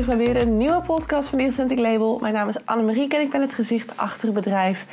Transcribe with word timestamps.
terug 0.00 0.16
bij 0.16 0.26
weer 0.26 0.42
een 0.42 0.56
nieuwe 0.56 0.80
podcast 0.80 1.28
van 1.28 1.38
The 1.38 1.44
Authentic 1.44 1.78
Label. 1.78 2.18
Mijn 2.20 2.34
naam 2.34 2.48
is 2.48 2.66
Annemarie 2.66 3.08
en 3.08 3.20
ik 3.20 3.30
ben 3.30 3.40
het 3.40 3.52
gezicht 3.52 3.96
achter 3.96 4.24
het 4.24 4.34
bedrijf. 4.34 4.86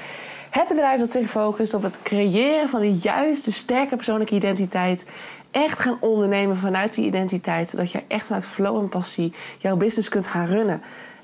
Het 0.50 0.68
bedrijf 0.68 1.00
dat 1.00 1.10
zich 1.10 1.30
focust 1.30 1.74
op 1.74 1.84
het 1.84 2.02
creëren 2.04 2.70
van 2.70 2.82
de 2.82 2.94
juiste, 2.94 3.52
sterke 3.52 3.96
persoonlijke 3.96 4.36
identiteit. 4.36 5.06
Echt 5.52 5.80
gaan 5.80 5.98
ondernemen 6.00 6.58
vanuit 6.58 6.94
die 6.94 7.06
identiteit, 7.06 7.70
zodat 7.70 7.92
je 7.92 8.04
echt 8.08 8.26
vanuit 8.26 8.48
flow 8.48 8.80
en 8.80 8.90
passie 8.90 9.34
jouw 9.58 9.76
business 9.76 10.10
kunt 10.10 10.28
gaan 10.28 10.46
runnen. 10.46 10.82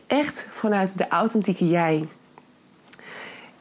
Echt 0.07 0.48
vanuit 0.52 0.98
de 0.98 1.07
authentieke 1.07 1.68
jij. 1.68 2.07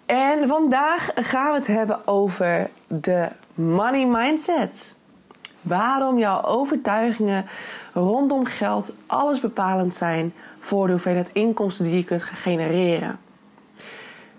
En 0.06 0.48
vandaag 0.48 1.10
gaan 1.14 1.50
we 1.50 1.56
het 1.56 1.66
hebben 1.66 2.06
over 2.06 2.70
de 2.86 3.28
money 3.54 4.06
mindset. 4.06 4.96
Waarom 5.60 6.18
jouw 6.18 6.42
overtuigingen 6.42 7.46
rondom 8.00 8.44
geld 8.44 8.92
alles 9.06 9.40
bepalend 9.40 9.94
zijn 9.94 10.34
voor 10.58 10.86
de 10.86 10.92
hoeveelheid 10.92 11.30
inkomsten 11.32 11.84
die 11.84 11.96
je 11.96 12.04
kunt 12.04 12.22
genereren. 12.22 13.18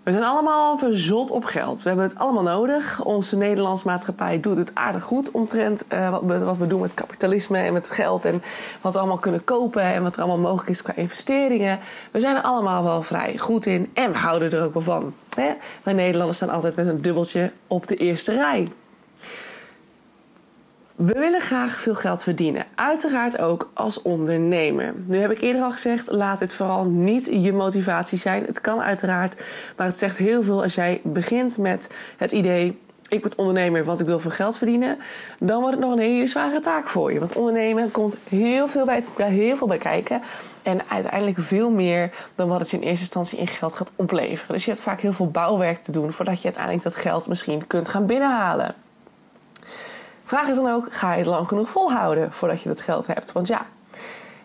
We 0.07 0.13
zijn 0.13 0.23
allemaal 0.23 0.77
verzot 0.77 1.31
op 1.31 1.43
geld. 1.43 1.81
We 1.81 1.87
hebben 1.89 2.07
het 2.07 2.17
allemaal 2.17 2.43
nodig. 2.43 3.03
Onze 3.03 3.37
Nederlandse 3.37 3.87
maatschappij 3.87 4.39
doet 4.39 4.57
het 4.57 4.75
aardig 4.75 5.03
goed 5.03 5.31
omtrent 5.31 5.85
uh, 5.93 6.09
wat, 6.09 6.21
we, 6.25 6.39
wat 6.39 6.57
we 6.57 6.67
doen 6.67 6.81
met 6.81 6.93
kapitalisme 6.93 7.57
en 7.57 7.73
met 7.73 7.89
geld. 7.89 8.25
En 8.25 8.41
wat 8.81 8.93
we 8.93 8.99
allemaal 8.99 9.17
kunnen 9.17 9.43
kopen 9.43 9.81
en 9.81 10.03
wat 10.03 10.15
er 10.15 10.21
allemaal 10.21 10.49
mogelijk 10.49 10.69
is 10.69 10.81
qua 10.81 10.93
investeringen. 10.95 11.79
We 12.11 12.19
zijn 12.19 12.35
er 12.35 12.41
allemaal 12.41 12.83
wel 12.83 13.01
vrij 13.01 13.37
goed 13.37 13.65
in 13.65 13.89
en 13.93 14.11
we 14.11 14.17
houden 14.17 14.51
er 14.51 14.63
ook 14.63 14.73
wel 14.73 14.81
van. 14.81 15.13
Hè? 15.35 15.53
Wij 15.83 15.93
Nederlanders 15.93 16.37
staan 16.37 16.49
altijd 16.49 16.75
met 16.75 16.87
een 16.87 17.01
dubbeltje 17.01 17.51
op 17.67 17.87
de 17.87 17.95
eerste 17.95 18.33
rij. 18.33 18.67
We 20.97 21.13
willen 21.13 21.41
graag 21.41 21.81
veel 21.81 21.95
geld 21.95 22.23
verdienen. 22.23 22.65
Uiteraard 22.75 23.39
ook 23.39 23.71
als 23.73 24.01
ondernemer. 24.01 24.93
Nu 25.05 25.17
heb 25.17 25.31
ik 25.31 25.41
eerder 25.41 25.61
al 25.61 25.71
gezegd, 25.71 26.11
laat 26.11 26.39
dit 26.39 26.53
vooral 26.53 26.85
niet 26.85 27.25
je 27.25 27.53
motivatie 27.53 28.17
zijn. 28.17 28.43
Het 28.45 28.61
kan 28.61 28.81
uiteraard, 28.81 29.41
maar 29.75 29.87
het 29.87 29.97
zegt 29.97 30.17
heel 30.17 30.43
veel 30.43 30.61
als 30.61 30.75
jij 30.75 31.01
begint 31.03 31.57
met 31.57 31.89
het 32.17 32.31
idee... 32.31 32.79
ik 33.09 33.21
word 33.21 33.35
ondernemer, 33.35 33.83
want 33.83 33.99
ik 33.99 34.05
wil 34.05 34.19
veel 34.19 34.31
geld 34.31 34.57
verdienen. 34.57 34.97
Dan 35.39 35.59
wordt 35.59 35.75
het 35.75 35.85
nog 35.85 35.93
een 35.93 35.99
hele 35.99 36.27
zware 36.27 36.59
taak 36.59 36.87
voor 36.87 37.13
je. 37.13 37.19
Want 37.19 37.35
ondernemen 37.35 37.91
komt 37.91 38.17
heel 38.29 38.67
veel 38.67 38.85
bij, 38.85 39.03
heel 39.17 39.57
veel 39.57 39.67
bij 39.67 39.77
kijken. 39.77 40.21
En 40.63 40.79
uiteindelijk 40.87 41.37
veel 41.39 41.69
meer 41.69 42.11
dan 42.35 42.47
wat 42.47 42.59
het 42.59 42.71
je 42.71 42.77
in 42.77 42.83
eerste 42.83 43.03
instantie 43.03 43.39
in 43.39 43.47
geld 43.47 43.75
gaat 43.75 43.91
opleveren. 43.95 44.53
Dus 44.53 44.65
je 44.65 44.71
hebt 44.71 44.83
vaak 44.83 45.01
heel 45.01 45.13
veel 45.13 45.31
bouwwerk 45.31 45.83
te 45.83 45.91
doen... 45.91 46.11
voordat 46.11 46.37
je 46.37 46.43
uiteindelijk 46.43 46.83
dat 46.83 46.95
geld 46.95 47.27
misschien 47.27 47.67
kunt 47.67 47.87
gaan 47.87 48.05
binnenhalen. 48.05 48.75
Vraag 50.27 50.47
is 50.47 50.55
dan 50.55 50.71
ook, 50.71 50.93
ga 50.93 51.11
je 51.11 51.17
het 51.17 51.25
lang 51.25 51.47
genoeg 51.47 51.69
volhouden 51.69 52.33
voordat 52.33 52.61
je 52.61 52.69
dat 52.69 52.81
geld 52.81 53.07
hebt? 53.07 53.31
Want 53.31 53.47
ja, 53.47 53.65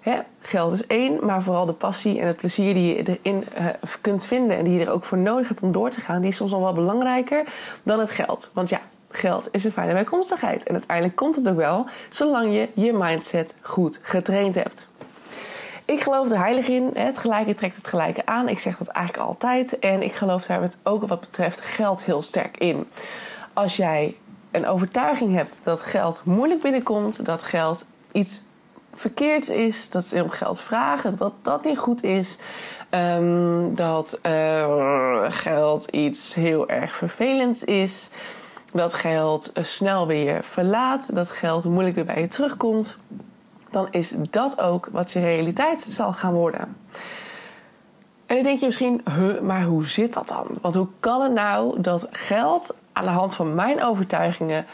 hè, 0.00 0.18
geld 0.40 0.72
is 0.72 0.86
één, 0.86 1.26
maar 1.26 1.42
vooral 1.42 1.66
de 1.66 1.72
passie 1.72 2.20
en 2.20 2.26
het 2.26 2.36
plezier 2.36 2.74
die 2.74 2.96
je 2.96 3.18
erin 3.22 3.44
uh, 3.58 3.66
kunt 4.00 4.24
vinden... 4.24 4.56
en 4.56 4.64
die 4.64 4.78
je 4.78 4.84
er 4.84 4.92
ook 4.92 5.04
voor 5.04 5.18
nodig 5.18 5.48
hebt 5.48 5.60
om 5.60 5.72
door 5.72 5.90
te 5.90 6.00
gaan... 6.00 6.20
die 6.20 6.30
is 6.30 6.36
soms 6.36 6.50
nog 6.50 6.60
wel 6.60 6.72
belangrijker 6.72 7.44
dan 7.82 8.00
het 8.00 8.10
geld. 8.10 8.50
Want 8.54 8.68
ja, 8.68 8.80
geld 9.10 9.48
is 9.52 9.64
een 9.64 9.72
fijne 9.72 9.92
bijkomstigheid. 9.92 10.64
En 10.64 10.72
uiteindelijk 10.72 11.16
komt 11.16 11.36
het 11.36 11.48
ook 11.48 11.56
wel, 11.56 11.86
zolang 12.10 12.54
je 12.54 12.68
je 12.74 12.92
mindset 12.92 13.54
goed 13.60 13.98
getraind 14.02 14.54
hebt. 14.54 14.88
Ik 15.84 16.00
geloof 16.00 16.30
er 16.30 16.38
heilig 16.38 16.68
in. 16.68 16.90
Het 16.94 17.18
gelijke 17.18 17.54
trekt 17.54 17.76
het 17.76 17.86
gelijke 17.86 18.26
aan. 18.26 18.48
Ik 18.48 18.58
zeg 18.58 18.78
dat 18.78 18.88
eigenlijk 18.88 19.26
altijd. 19.26 19.78
En 19.78 20.02
ik 20.02 20.12
geloof 20.12 20.46
daar 20.46 20.70
ook 20.82 21.06
wat 21.06 21.20
betreft 21.20 21.60
geld 21.60 22.04
heel 22.04 22.22
sterk 22.22 22.56
in. 22.56 22.88
Als 23.52 23.76
jij 23.76 24.16
een 24.52 24.66
overtuiging 24.66 25.34
hebt 25.34 25.60
dat 25.64 25.80
geld 25.80 26.22
moeilijk 26.24 26.60
binnenkomt, 26.60 27.24
dat 27.24 27.42
geld 27.42 27.86
iets 28.12 28.42
verkeerds 28.92 29.48
is, 29.48 29.90
dat 29.90 30.04
ze 30.04 30.22
om 30.22 30.30
geld 30.30 30.60
vragen, 30.60 31.16
dat 31.16 31.32
dat 31.42 31.64
niet 31.64 31.78
goed 31.78 32.02
is, 32.02 32.38
um, 32.90 33.74
dat 33.74 34.18
uh, 34.22 35.24
geld 35.28 35.88
iets 35.88 36.34
heel 36.34 36.68
erg 36.68 36.96
vervelends 36.96 37.64
is, 37.64 38.10
dat 38.72 38.94
geld 38.94 39.50
uh, 39.54 39.64
snel 39.64 40.06
weer 40.06 40.44
verlaat, 40.44 41.14
dat 41.14 41.28
geld 41.28 41.64
moeilijk 41.64 41.94
weer 41.94 42.04
bij 42.04 42.20
je 42.20 42.26
terugkomt, 42.26 42.98
dan 43.70 43.88
is 43.90 44.14
dat 44.30 44.60
ook 44.60 44.88
wat 44.92 45.12
je 45.12 45.20
realiteit 45.20 45.80
zal 45.80 46.12
gaan 46.12 46.32
worden. 46.32 46.76
En 48.32 48.38
dan 48.38 48.46
denk 48.46 48.60
je 48.60 48.66
misschien, 48.66 49.00
huh, 49.14 49.40
maar 49.40 49.62
hoe 49.62 49.86
zit 49.86 50.12
dat 50.12 50.28
dan? 50.28 50.46
Want 50.60 50.74
hoe 50.74 50.88
kan 51.00 51.22
het 51.22 51.32
nou 51.32 51.80
dat 51.80 52.06
geld 52.10 52.78
aan 52.92 53.04
de 53.04 53.10
hand 53.10 53.34
van 53.34 53.54
mijn 53.54 53.82
overtuigingen. 53.82 54.66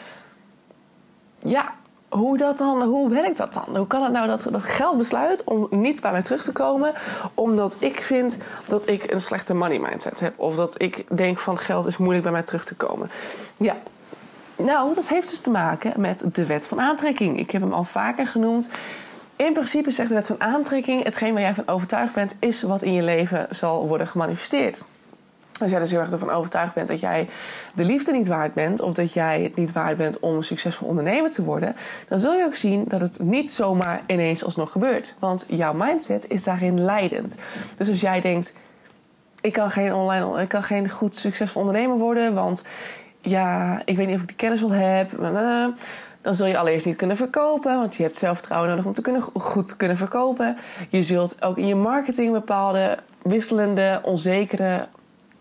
Ja, 1.38 1.74
hoe, 2.08 2.36
dat 2.36 2.58
dan, 2.58 2.82
hoe 2.82 3.10
werkt 3.10 3.36
dat 3.36 3.52
dan? 3.52 3.76
Hoe 3.76 3.86
kan 3.86 4.02
het 4.02 4.12
nou 4.12 4.26
dat, 4.26 4.46
dat 4.50 4.62
geld 4.62 4.98
besluit 4.98 5.44
om 5.44 5.66
niet 5.70 6.00
bij 6.00 6.12
mij 6.12 6.22
terug 6.22 6.42
te 6.42 6.52
komen, 6.52 6.94
omdat 7.34 7.76
ik 7.78 8.02
vind 8.02 8.38
dat 8.66 8.88
ik 8.88 9.10
een 9.10 9.20
slechte 9.20 9.54
money 9.54 9.78
mindset 9.78 10.20
heb? 10.20 10.38
Of 10.38 10.56
dat 10.56 10.82
ik 10.82 11.04
denk 11.16 11.38
van 11.38 11.58
geld 11.58 11.86
is 11.86 11.96
moeilijk 11.96 12.22
bij 12.22 12.32
mij 12.32 12.42
terug 12.42 12.64
te 12.64 12.76
komen? 12.76 13.10
Ja, 13.56 13.76
nou, 14.56 14.94
dat 14.94 15.08
heeft 15.08 15.28
dus 15.30 15.40
te 15.40 15.50
maken 15.50 16.00
met 16.00 16.24
de 16.32 16.46
wet 16.46 16.68
van 16.68 16.80
aantrekking. 16.80 17.38
Ik 17.38 17.50
heb 17.50 17.62
hem 17.62 17.72
al 17.72 17.84
vaker 17.84 18.26
genoemd. 18.26 18.70
In 19.38 19.52
principe 19.52 19.90
zegt 19.90 20.08
de 20.08 20.14
wet 20.14 20.26
van 20.26 20.40
aantrekking: 20.40 21.04
hetgeen 21.04 21.32
waar 21.32 21.42
jij 21.42 21.54
van 21.54 21.68
overtuigd 21.68 22.14
bent, 22.14 22.36
is 22.40 22.62
wat 22.62 22.82
in 22.82 22.92
je 22.92 23.02
leven 23.02 23.46
zal 23.50 23.88
worden 23.88 24.06
gemanifesteerd. 24.06 24.84
Als 25.60 25.70
jij 25.70 25.80
dus 25.80 25.90
heel 25.90 26.00
erg 26.00 26.10
ervan 26.10 26.30
overtuigd 26.30 26.74
bent 26.74 26.88
dat 26.88 27.00
jij 27.00 27.28
de 27.74 27.84
liefde 27.84 28.12
niet 28.12 28.26
waard 28.26 28.52
bent, 28.52 28.80
of 28.80 28.92
dat 28.92 29.12
jij 29.12 29.42
het 29.42 29.56
niet 29.56 29.72
waard 29.72 29.96
bent 29.96 30.20
om 30.20 30.36
een 30.36 30.44
succesvol 30.44 30.88
ondernemer 30.88 31.30
te 31.30 31.44
worden, 31.44 31.76
dan 32.08 32.18
zul 32.18 32.34
je 32.34 32.44
ook 32.44 32.54
zien 32.54 32.84
dat 32.88 33.00
het 33.00 33.18
niet 33.18 33.50
zomaar 33.50 34.02
ineens 34.06 34.44
alsnog 34.44 34.72
gebeurt. 34.72 35.14
Want 35.18 35.44
jouw 35.48 35.72
mindset 35.72 36.28
is 36.28 36.44
daarin 36.44 36.84
leidend. 36.84 37.36
Dus 37.76 37.88
als 37.88 38.00
jij 38.00 38.20
denkt: 38.20 38.52
ik 39.40 39.52
kan 39.52 39.70
geen 39.70 39.94
online, 39.94 40.42
ik 40.42 40.48
kan 40.48 40.62
geen 40.62 40.88
goed 40.88 41.14
succesvol 41.16 41.60
ondernemer 41.60 41.98
worden, 41.98 42.34
want 42.34 42.64
ja, 43.20 43.82
ik 43.84 43.96
weet 43.96 44.06
niet 44.06 44.16
of 44.16 44.22
ik 44.22 44.28
die 44.28 44.36
kennis 44.36 44.60
wel 44.60 44.70
heb. 44.70 45.10
Dan 46.22 46.34
zul 46.34 46.46
je 46.46 46.58
allereerst 46.58 46.86
niet 46.86 46.96
kunnen 46.96 47.16
verkopen, 47.16 47.76
want 47.78 47.96
je 47.96 48.02
hebt 48.02 48.14
zelfvertrouwen 48.14 48.70
nodig 48.70 48.84
om 48.84 48.94
te 48.94 49.02
kunnen, 49.02 49.22
goed 49.22 49.66
te 49.66 49.76
kunnen 49.76 49.96
verkopen. 49.96 50.56
Je 50.88 51.02
zult 51.02 51.42
ook 51.42 51.58
in 51.58 51.66
je 51.66 51.74
marketing 51.74 52.32
bepaalde 52.32 52.98
wisselende, 53.22 54.00
onzekere 54.02 54.88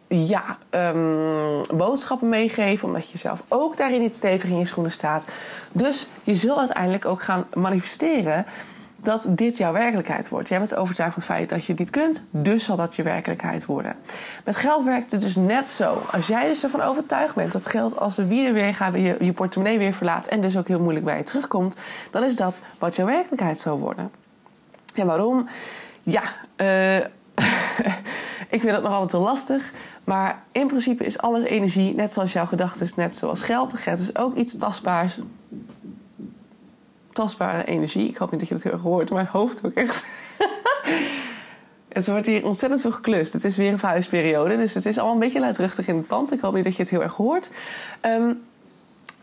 ja, 0.08 0.58
um, 0.70 1.62
boodschappen 1.78 2.30
meegeven, 2.30 2.88
omdat 2.88 3.10
je 3.12 3.18
zelf 3.18 3.44
ook 3.48 3.78
daarin 3.78 4.02
niet 4.02 4.16
stevig 4.16 4.50
in 4.50 4.60
je 4.60 4.66
schoenen 4.66 4.92
staat. 4.92 5.28
Dus 5.72 6.08
je 6.24 6.36
zult 6.36 6.58
uiteindelijk 6.58 7.06
ook 7.06 7.22
gaan 7.22 7.46
manifesteren 7.54 8.46
dat 9.08 9.28
dit 9.30 9.58
jouw 9.58 9.74
werkelijkheid 9.74 10.30
wordt. 10.30 10.50
Jij 10.50 10.58
bent 10.58 10.76
overtuigd 10.76 11.14
van 11.14 11.24
het 11.24 11.32
feit 11.32 11.50
dat 11.50 11.66
je 11.66 11.72
het 11.72 11.80
niet 11.80 11.90
kunt, 11.90 12.28
dus 12.32 12.66
zal 12.66 12.76
dat 12.76 12.96
je 12.96 13.04
werkelijkheid 13.04 13.66
worden. 13.66 13.96
Met 14.46 14.56
geld 14.56 14.84
werkt 14.84 15.12
het 15.12 15.22
dus 15.22 15.36
net 15.36 15.66
zo. 15.66 16.02
Als 16.12 16.28
jij 16.28 16.48
dus 16.48 16.64
ervan 16.64 16.82
overtuigd 16.82 17.36
bent 17.36 17.52
dat 17.52 17.66
geld 17.66 18.00
als 18.00 18.16
de 18.16 18.28
wielen 18.28 18.54
weer 18.54 18.74
gaat, 18.74 18.94
je, 18.94 19.18
je 19.20 19.34
portemonnee 19.34 19.78
weer 19.78 19.94
verlaat 19.94 20.28
en 20.28 20.42
dus 20.42 20.58
ook 20.58 20.68
heel 20.68 20.80
moeilijk 20.80 21.06
bij 21.06 21.18
je 21.18 21.24
terugkomt, 21.24 21.76
dan 22.12 22.24
is 22.24 22.36
dat 22.36 22.62
wat 22.80 22.96
jouw 22.96 23.06
werkelijkheid 23.06 23.58
zal 23.58 23.80
worden. 23.80 24.12
En 24.96 25.06
waarom? 25.06 25.48
Ja, 26.04 26.24
uh, 26.58 26.98
ik 28.56 28.62
vind 28.62 28.70
dat 28.70 28.84
nog 28.84 28.92
altijd 28.92 29.12
wel 29.12 29.22
lastig. 29.22 29.72
Maar 30.04 30.44
in 30.52 30.68
principe 30.68 31.06
is 31.06 31.18
alles 31.18 31.44
energie, 31.44 31.96
net 31.96 32.12
zoals 32.12 32.34
jouw 32.34 32.46
gedachten, 32.46 32.90
net 32.96 33.16
zoals 33.16 33.44
geld. 33.44 33.74
Geld 33.74 34.00
is 34.00 34.18
ook 34.18 34.36
iets 34.36 34.58
tastbaars. 34.58 35.20
Tastbare 37.18 37.66
energie. 37.66 38.08
Ik 38.08 38.18
hoop 38.18 38.32
niet 38.32 38.40
dat 38.40 38.50
je 38.50 38.56
dat 38.56 38.64
heel 38.64 38.72
erg 38.72 38.82
hoort, 38.82 39.10
maar 39.10 39.24
mijn 39.24 39.34
hoofd 39.34 39.66
ook 39.66 39.74
echt. 39.74 40.08
het 41.98 42.08
wordt 42.08 42.26
hier 42.26 42.46
ontzettend 42.46 42.82
veel 42.82 42.92
geklust. 42.92 43.34
Het 43.34 43.44
is 43.44 43.58
weer 43.58 43.72
een 43.72 43.80
verhuisperiode, 43.80 44.58
dus 44.58 44.74
het 44.74 44.86
is 44.86 44.98
allemaal 44.98 45.14
een 45.14 45.22
beetje 45.22 45.40
luidruchtig 45.40 45.88
in 45.88 45.96
het 45.96 46.08
pand. 46.08 46.32
Ik 46.32 46.40
hoop 46.40 46.54
niet 46.54 46.64
dat 46.64 46.76
je 46.76 46.82
het 46.82 46.92
heel 46.92 47.02
erg 47.02 47.14
hoort. 47.14 47.52
Um, 48.02 48.42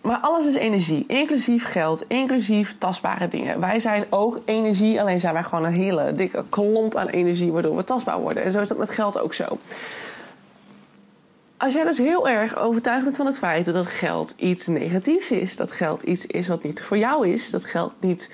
maar 0.03 0.19
alles 0.21 0.47
is 0.47 0.55
energie, 0.55 1.05
inclusief 1.07 1.65
geld, 1.65 2.05
inclusief 2.09 2.79
tastbare 2.79 3.29
dingen. 3.29 3.61
Wij 3.61 3.81
zijn 3.81 4.05
ook 4.11 4.41
energie, 4.45 5.01
alleen 5.01 5.21
zijn 5.21 5.35
wij 5.35 5.43
gewoon 5.43 5.65
een 5.65 5.73
hele 5.73 6.13
dikke 6.13 6.45
klomp 6.49 6.97
aan 6.97 7.09
energie 7.09 7.53
waardoor 7.53 7.77
we 7.77 7.85
tastbaar 7.85 8.21
worden. 8.21 8.43
En 8.43 8.53
zo 8.53 8.61
is 8.61 8.69
dat 8.69 8.79
met 8.79 8.91
geld 8.91 9.19
ook 9.19 9.35
zo. 9.35 9.59
Als 11.65 11.75
jij 11.75 11.85
dus 11.85 11.99
heel 11.99 12.29
erg 12.29 12.59
overtuigd 12.59 13.05
bent 13.05 13.17
van 13.17 13.27
het 13.27 13.39
feit 13.39 13.65
dat 13.65 13.87
geld 13.87 14.35
iets 14.37 14.67
negatiefs 14.67 15.31
is, 15.31 15.57
dat 15.57 15.73
geld 15.73 16.03
iets 16.03 16.27
is 16.27 16.49
wat 16.49 16.63
niet 16.63 16.83
voor 16.83 16.99
jou 16.99 17.29
is, 17.29 17.51
dat 17.51 17.65
geld 17.65 17.93
niet 18.01 18.31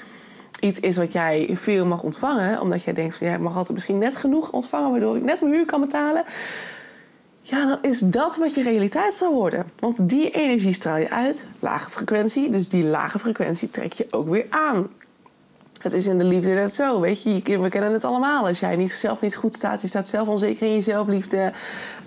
iets 0.61 0.81
is 0.81 0.97
wat 0.97 1.13
jij 1.13 1.51
veel 1.53 1.87
mag 1.87 2.03
ontvangen, 2.03 2.61
omdat 2.61 2.83
jij 2.83 2.93
denkt 2.93 3.17
van 3.17 3.27
ja, 3.27 3.35
ik 3.35 3.41
mag 3.41 3.55
altijd 3.55 3.73
misschien 3.73 3.99
net 3.99 4.17
genoeg 4.17 4.53
ontvangen 4.53 4.91
waardoor 4.91 5.17
ik 5.17 5.25
net 5.25 5.41
mijn 5.41 5.53
huur 5.53 5.65
kan 5.65 5.81
betalen 5.81 6.25
ja, 7.51 7.67
dan 7.67 7.79
is 7.83 7.99
dat 7.99 8.37
wat 8.37 8.55
je 8.55 8.63
realiteit 8.63 9.15
zal 9.15 9.33
worden. 9.33 9.71
Want 9.79 10.09
die 10.09 10.31
energie 10.31 10.73
straal 10.73 10.97
je 10.97 11.11
uit, 11.11 11.49
lage 11.59 11.91
frequentie. 11.91 12.51
Dus 12.51 12.69
die 12.69 12.85
lage 12.85 13.19
frequentie 13.19 13.71
trek 13.71 13.93
je 13.93 14.07
ook 14.11 14.29
weer 14.29 14.47
aan. 14.51 14.89
Het 15.81 15.93
is 15.93 16.07
in 16.07 16.19
de 16.19 16.25
liefde 16.25 16.55
net 16.55 16.73
zo, 16.73 17.01
weet 17.01 17.23
je. 17.23 17.59
We 17.59 17.69
kennen 17.69 17.93
het 17.93 18.05
allemaal. 18.05 18.47
Als 18.47 18.61
jij 18.61 18.77
niet, 18.77 18.93
zelf 18.93 19.21
niet 19.21 19.37
goed 19.37 19.55
staat, 19.55 19.81
je 19.81 19.89
staat 19.89 20.09
zelf 20.09 20.29
onzeker 20.29 20.67
in 20.67 20.75
je 20.75 20.81
zelfliefde... 20.81 21.53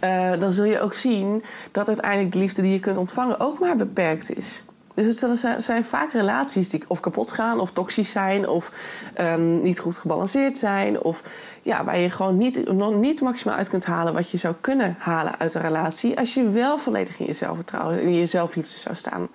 Uh, 0.04 0.40
dan 0.40 0.52
zul 0.52 0.66
je 0.66 0.80
ook 0.80 0.94
zien 0.94 1.44
dat 1.72 1.88
uiteindelijk 1.88 2.32
de 2.32 2.40
liefde 2.40 2.62
die 2.62 2.72
je 2.72 2.80
kunt 2.80 2.98
ontvangen 2.98 3.40
ook 3.40 3.60
maar 3.60 3.76
beperkt 3.76 4.36
is. 4.36 4.64
Dus 4.94 5.22
het 5.22 5.46
zijn, 5.58 5.86
vaak 5.86 6.12
relaties 6.12 6.70
die 6.70 6.84
of 6.88 7.00
kapot 7.00 7.32
gaan, 7.32 7.60
of 7.60 7.72
toxisch 7.72 8.12
zijn, 8.12 8.48
of 8.48 8.72
um, 9.20 9.62
niet 9.62 9.80
goed 9.80 9.98
gebalanceerd 9.98 10.58
zijn. 10.58 11.02
Of 11.02 11.22
ja, 11.62 11.84
waar 11.84 11.98
je 11.98 12.10
gewoon 12.10 12.38
niet, 12.38 12.72
nog 12.72 12.96
niet 12.96 13.22
maximaal 13.22 13.58
uit 13.58 13.70
kunt 13.70 13.86
halen 13.86 14.14
wat 14.14 14.30
je 14.30 14.38
zou 14.38 14.54
kunnen 14.62 14.96
halen 15.00 15.40
uit 15.40 15.54
een 15.54 15.62
relatie. 15.62 16.18
Als 16.18 16.34
je 16.34 16.50
wel 16.50 16.78
volledig 16.78 17.20
in 17.20 17.26
je 17.26 17.34
zelfvertrouwen 17.34 18.00
en 18.00 18.04
in 18.04 18.14
je 18.14 18.26
zelfliefde 18.26 18.80
zou 18.80 18.96
staan. 18.96 19.28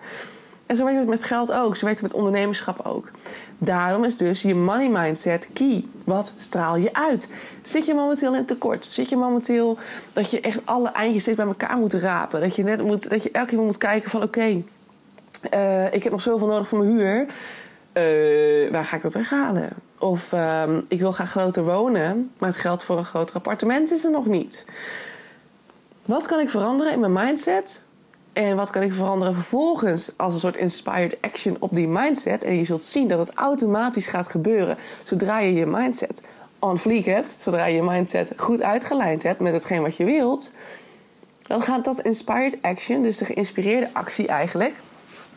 En 0.67 0.76
zo 0.76 0.85
werkt 0.85 0.99
het 0.99 1.08
met 1.08 1.25
geld 1.25 1.52
ook. 1.52 1.76
Zo 1.76 1.85
werkt 1.85 2.00
het 2.00 2.11
met 2.11 2.20
ondernemerschap 2.20 2.87
ook. 2.87 3.11
Daarom 3.59 4.05
is 4.05 4.17
dus 4.17 4.43
je 4.43 4.55
money 4.55 4.89
mindset 4.89 5.49
key. 5.53 5.85
Wat 6.05 6.33
straal 6.37 6.77
je 6.77 6.95
uit? 6.95 7.29
Zit 7.63 7.87
je 7.87 7.95
momenteel 7.95 8.35
in 8.35 8.45
tekort? 8.45 8.85
Zit 8.85 9.09
je 9.09 9.17
momenteel 9.17 9.79
dat 10.13 10.31
je 10.31 10.41
echt 10.41 10.61
alle 10.65 10.89
eindjes 10.89 11.23
steeds 11.23 11.37
bij 11.37 11.47
elkaar 11.47 11.79
moet 11.79 11.93
rapen? 11.93 12.41
Dat 12.41 12.57
je, 12.57 12.63
net 12.63 12.83
moet, 12.83 13.09
dat 13.11 13.23
je 13.23 13.31
elke 13.31 13.49
keer 13.49 13.59
moet 13.59 13.79
kijken 13.79 14.11
van 14.11 14.23
oké, 14.23 14.63
uh, 15.55 15.93
ik 15.93 16.03
heb 16.03 16.13
nog 16.13 16.21
zoveel 16.21 16.47
nodig 16.47 16.69
voor 16.69 16.79
mijn 16.79 16.91
huur. 16.91 17.27
Uh, 17.93 18.71
waar 18.71 18.85
ga 18.85 18.97
ik 18.97 19.03
dat 19.03 19.15
weghalen? 19.15 19.69
Of 19.99 20.33
uh, 20.33 20.63
ik 20.89 21.01
wil 21.01 21.13
graag 21.13 21.31
groter 21.31 21.65
wonen, 21.65 22.31
maar 22.39 22.49
het 22.49 22.59
geld 22.59 22.85
voor 22.85 22.99
een 22.99 23.05
groter 23.05 23.37
appartement 23.37 23.93
is 23.93 24.05
er 24.05 24.11
nog 24.11 24.27
niet. 24.27 24.67
Wat 26.05 26.27
kan 26.27 26.41
ik 26.41 26.51
veranderen 26.51 26.93
in 26.93 27.01
mijn 27.01 27.13
mindset? 27.13 27.83
En 28.38 28.56
wat 28.56 28.70
kan 28.70 28.82
ik 28.82 28.93
veranderen 28.93 29.35
vervolgens 29.35 30.12
als 30.17 30.35
een 30.35 30.40
soort 30.40 30.56
inspired 30.56 31.17
action 31.20 31.56
op 31.58 31.75
die 31.75 31.88
mindset? 31.88 32.44
En 32.44 32.55
je 32.55 32.64
zult 32.64 32.82
zien 32.82 33.08
dat 33.08 33.19
het 33.19 33.35
automatisch 33.35 34.06
gaat 34.06 34.26
gebeuren 34.26 34.76
zodra 35.02 35.38
je 35.38 35.55
je 35.55 35.67
mindset 35.67 36.23
on 36.58 36.79
fleek 36.79 37.05
hebt, 37.05 37.37
zodra 37.38 37.64
je 37.64 37.75
je 37.75 37.82
mindset 37.82 38.32
goed 38.37 38.62
uitgelijnd 38.62 39.23
hebt 39.23 39.40
met 39.40 39.52
hetgeen 39.52 39.82
wat 39.82 39.96
je 39.96 40.05
wilt. 40.05 40.52
Dan 41.43 41.62
gaat 41.62 41.85
dat 41.85 42.00
inspired 42.00 42.56
action, 42.62 43.02
dus 43.02 43.19
de 43.19 43.25
geïnspireerde 43.25 43.90
actie 43.93 44.26
eigenlijk, 44.26 44.75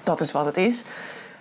dat 0.03 0.19
is 0.19 0.31
wat 0.31 0.45
het 0.45 0.57
is. 0.57 0.83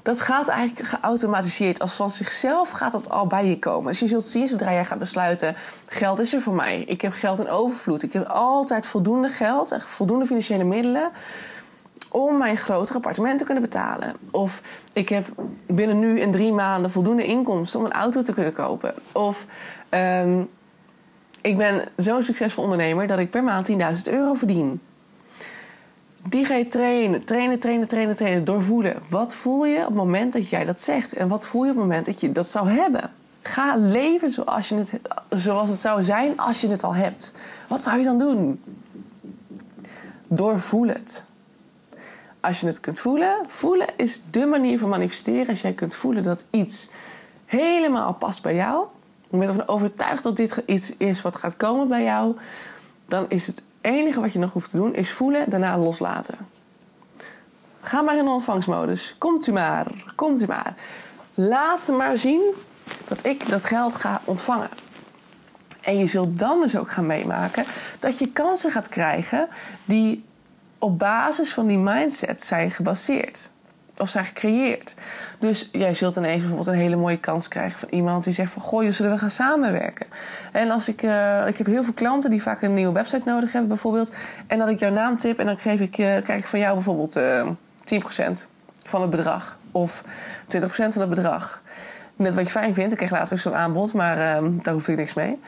Dat 0.03 0.21
gaat 0.21 0.49
eigenlijk 0.49 0.89
geautomatiseerd. 0.89 1.81
Als 1.81 1.95
van 1.95 2.11
zichzelf 2.11 2.71
gaat 2.71 2.93
dat 2.93 3.11
al 3.11 3.27
bij 3.27 3.47
je 3.47 3.59
komen. 3.59 3.91
Dus 3.91 4.01
je 4.01 4.09
zult 4.09 4.25
zien 4.25 4.49
zodra 4.49 4.73
jij 4.73 4.85
gaat 4.85 4.99
besluiten: 4.99 5.55
geld 5.87 6.21
is 6.21 6.35
er 6.35 6.41
voor 6.41 6.55
mij. 6.55 6.85
Ik 6.87 7.01
heb 7.01 7.13
geld 7.13 7.39
in 7.39 7.49
overvloed. 7.49 8.03
Ik 8.03 8.13
heb 8.13 8.27
altijd 8.27 8.87
voldoende 8.87 9.29
geld 9.29 9.71
en 9.71 9.81
voldoende 9.81 10.27
financiële 10.27 10.65
middelen 10.65 11.11
om 12.11 12.39
mijn 12.39 12.57
grotere 12.57 12.97
appartement 12.97 13.39
te 13.39 13.45
kunnen 13.45 13.63
betalen. 13.63 14.15
Of 14.31 14.63
ik 14.93 15.09
heb 15.09 15.27
binnen 15.67 15.99
nu 15.99 16.21
in 16.21 16.31
drie 16.31 16.53
maanden 16.53 16.91
voldoende 16.91 17.25
inkomsten 17.25 17.81
om 17.81 17.85
een 17.85 17.93
auto 17.93 18.23
te 18.23 18.33
kunnen 18.33 18.53
kopen. 18.53 18.95
Of 19.13 19.47
um, 19.91 20.49
ik 21.41 21.57
ben 21.57 21.85
zo'n 21.97 22.23
succesvol 22.23 22.63
ondernemer 22.63 23.07
dat 23.07 23.19
ik 23.19 23.31
per 23.31 23.43
maand 23.43 23.71
10.000 23.71 23.77
euro 24.13 24.35
verdien. 24.35 24.81
Die 26.29 26.45
ga 26.45 26.55
je 26.55 26.69
trainen, 26.69 27.25
trainen, 27.25 27.59
trainen, 27.59 27.89
trainen, 27.89 28.17
trainen, 28.17 28.45
doorvoelen. 28.45 28.97
Wat 29.09 29.35
voel 29.35 29.65
je 29.65 29.79
op 29.79 29.87
het 29.87 29.95
moment 29.95 30.33
dat 30.33 30.49
jij 30.49 30.65
dat 30.65 30.81
zegt? 30.81 31.13
En 31.13 31.29
wat 31.29 31.47
voel 31.47 31.65
je 31.65 31.71
op 31.71 31.77
het 31.77 31.85
moment 31.85 32.07
dat 32.07 32.21
je 32.21 32.33
dat 32.33 32.47
zou 32.47 32.69
hebben? 32.69 33.11
Ga 33.43 33.77
leven 33.77 34.31
zoals, 34.31 34.69
je 34.69 34.75
het, 34.75 34.93
zoals 35.31 35.69
het 35.69 35.79
zou 35.79 36.03
zijn 36.03 36.39
als 36.39 36.61
je 36.61 36.69
het 36.69 36.83
al 36.83 36.95
hebt. 36.95 37.33
Wat 37.69 37.81
zou 37.81 37.99
je 37.99 38.05
dan 38.05 38.19
doen? 38.19 38.63
Doorvoel 40.29 40.87
het. 40.87 41.25
Als 42.41 42.61
je 42.61 42.67
het 42.67 42.81
kunt 42.81 43.01
voelen, 43.01 43.37
voelen 43.47 43.87
is 43.97 44.23
de 44.31 44.47
manier 44.47 44.79
van 44.79 44.89
manifesteren. 44.89 45.49
Als 45.49 45.61
jij 45.61 45.73
kunt 45.73 45.95
voelen 45.95 46.23
dat 46.23 46.45
iets 46.51 46.91
helemaal 47.47 48.15
past 48.15 48.43
bij 48.43 48.55
jou, 48.55 48.87
je 49.31 49.37
bent 49.37 49.51
ervan 49.51 49.69
overtuigd 49.69 50.23
dat 50.23 50.37
dit 50.37 50.63
iets 50.67 50.97
is 50.97 51.23
wat 51.23 51.37
gaat 51.37 51.57
komen 51.57 51.89
bij 51.89 52.03
jou, 52.03 52.37
dan 53.07 53.27
is 53.29 53.47
het 53.47 53.63
enige 53.81 54.21
wat 54.21 54.33
je 54.33 54.39
nog 54.39 54.53
hoeft 54.53 54.71
te 54.71 54.77
doen 54.77 54.95
is 54.95 55.13
voelen, 55.13 55.51
daarna 55.51 55.79
loslaten. 55.79 56.39
Ga 57.81 58.03
maar 58.03 58.17
in 58.17 58.25
de 58.25 58.31
ontvangstmodus. 58.31 59.15
Komt 59.19 59.47
u 59.47 59.53
maar, 59.53 59.87
komt 60.15 60.43
u 60.43 60.47
maar. 60.47 60.75
Laat 61.35 61.89
maar 61.89 62.19
zien 62.19 62.55
dat 63.09 63.27
ik 63.27 63.49
dat 63.49 63.65
geld 63.65 63.97
ga 63.97 64.21
ontvangen. 64.25 64.71
En 65.81 65.99
je 65.99 66.07
zult 66.07 66.39
dan 66.39 66.61
dus 66.61 66.77
ook 66.77 66.91
gaan 66.91 67.07
meemaken 67.07 67.65
dat 67.99 68.19
je 68.19 68.33
kansen 68.33 68.71
gaat 68.71 68.89
krijgen 68.89 69.49
die 69.85 70.25
op 70.79 70.99
basis 70.99 71.53
van 71.53 71.67
die 71.67 71.79
mindset 71.79 72.43
zijn 72.43 72.71
gebaseerd 72.71 73.51
of 74.01 74.09
zijn 74.09 74.25
gecreëerd. 74.25 74.95
Dus 75.39 75.69
jij 75.73 75.95
zult 75.95 76.17
ineens 76.17 76.39
bijvoorbeeld 76.39 76.69
een 76.69 76.83
hele 76.83 76.97
mooie 76.97 77.19
kans 77.19 77.49
krijgen 77.49 77.79
van 77.79 77.89
iemand 77.89 78.25
die 78.25 78.33
zegt 78.33 78.53
van 78.53 78.63
goh, 78.63 78.91
zullen 78.91 79.13
we 79.13 79.19
gaan 79.19 79.31
samenwerken? 79.31 80.07
En 80.53 80.71
als 80.71 80.89
ik, 80.89 81.03
uh, 81.03 81.47
ik 81.47 81.59
heb 81.59 81.67
heel 81.67 81.85
veel 81.85 81.93
klanten 81.93 82.31
die 82.31 82.43
vaak 82.43 82.63
een 82.63 82.75
nieuwe 82.75 82.93
website 82.93 83.29
nodig 83.29 83.53
hebben, 83.53 83.69
bijvoorbeeld. 83.69 84.15
En 84.47 84.59
dat 84.59 84.69
ik 84.69 84.79
jouw 84.79 84.91
naam 84.91 85.17
tip 85.17 85.39
en 85.39 85.47
dan 85.47 85.59
geef 85.59 85.81
ik, 85.81 85.99
uh, 85.99 86.23
krijg 86.23 86.39
ik 86.41 86.47
van 86.47 86.59
jou 86.59 86.75
bijvoorbeeld 86.75 87.17
uh, 87.17 87.41
eh, 87.41 87.49
10% 88.39 88.47
van 88.87 89.01
het 89.01 89.11
bedrag. 89.11 89.59
Of 89.71 90.05
20% 90.47 90.67
van 90.69 91.01
het 91.01 91.09
bedrag 91.09 91.63
net 92.21 92.35
wat 92.35 92.45
je 92.45 92.51
fijn 92.51 92.75
vindt. 92.75 92.93
Ik 92.93 92.99
kreeg 92.99 93.11
laatst 93.11 93.33
ook 93.33 93.39
zo'n 93.39 93.55
aanbod, 93.55 93.93
maar 93.93 94.37
um, 94.37 94.59
daar 94.63 94.75
hoeft 94.75 94.89
ik 94.89 94.97
niks 94.97 95.15
mee. 95.15 95.41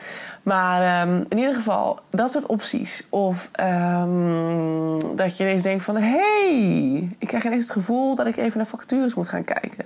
Maar 0.43 1.07
um, 1.07 1.25
in 1.29 1.37
ieder 1.37 1.53
geval, 1.53 1.99
dat 2.09 2.31
soort 2.31 2.45
opties. 2.45 3.07
Of 3.09 3.49
um, 3.59 5.15
dat 5.15 5.37
je 5.37 5.43
ineens 5.43 5.63
denkt 5.63 5.83
van... 5.83 5.95
hey, 5.95 7.09
ik 7.17 7.27
krijg 7.27 7.45
ineens 7.45 7.63
het 7.63 7.71
gevoel 7.71 8.15
dat 8.15 8.27
ik 8.27 8.37
even 8.37 8.57
naar 8.57 8.67
vacatures 8.67 9.13
moet 9.13 9.27
gaan 9.27 9.43
kijken. 9.43 9.85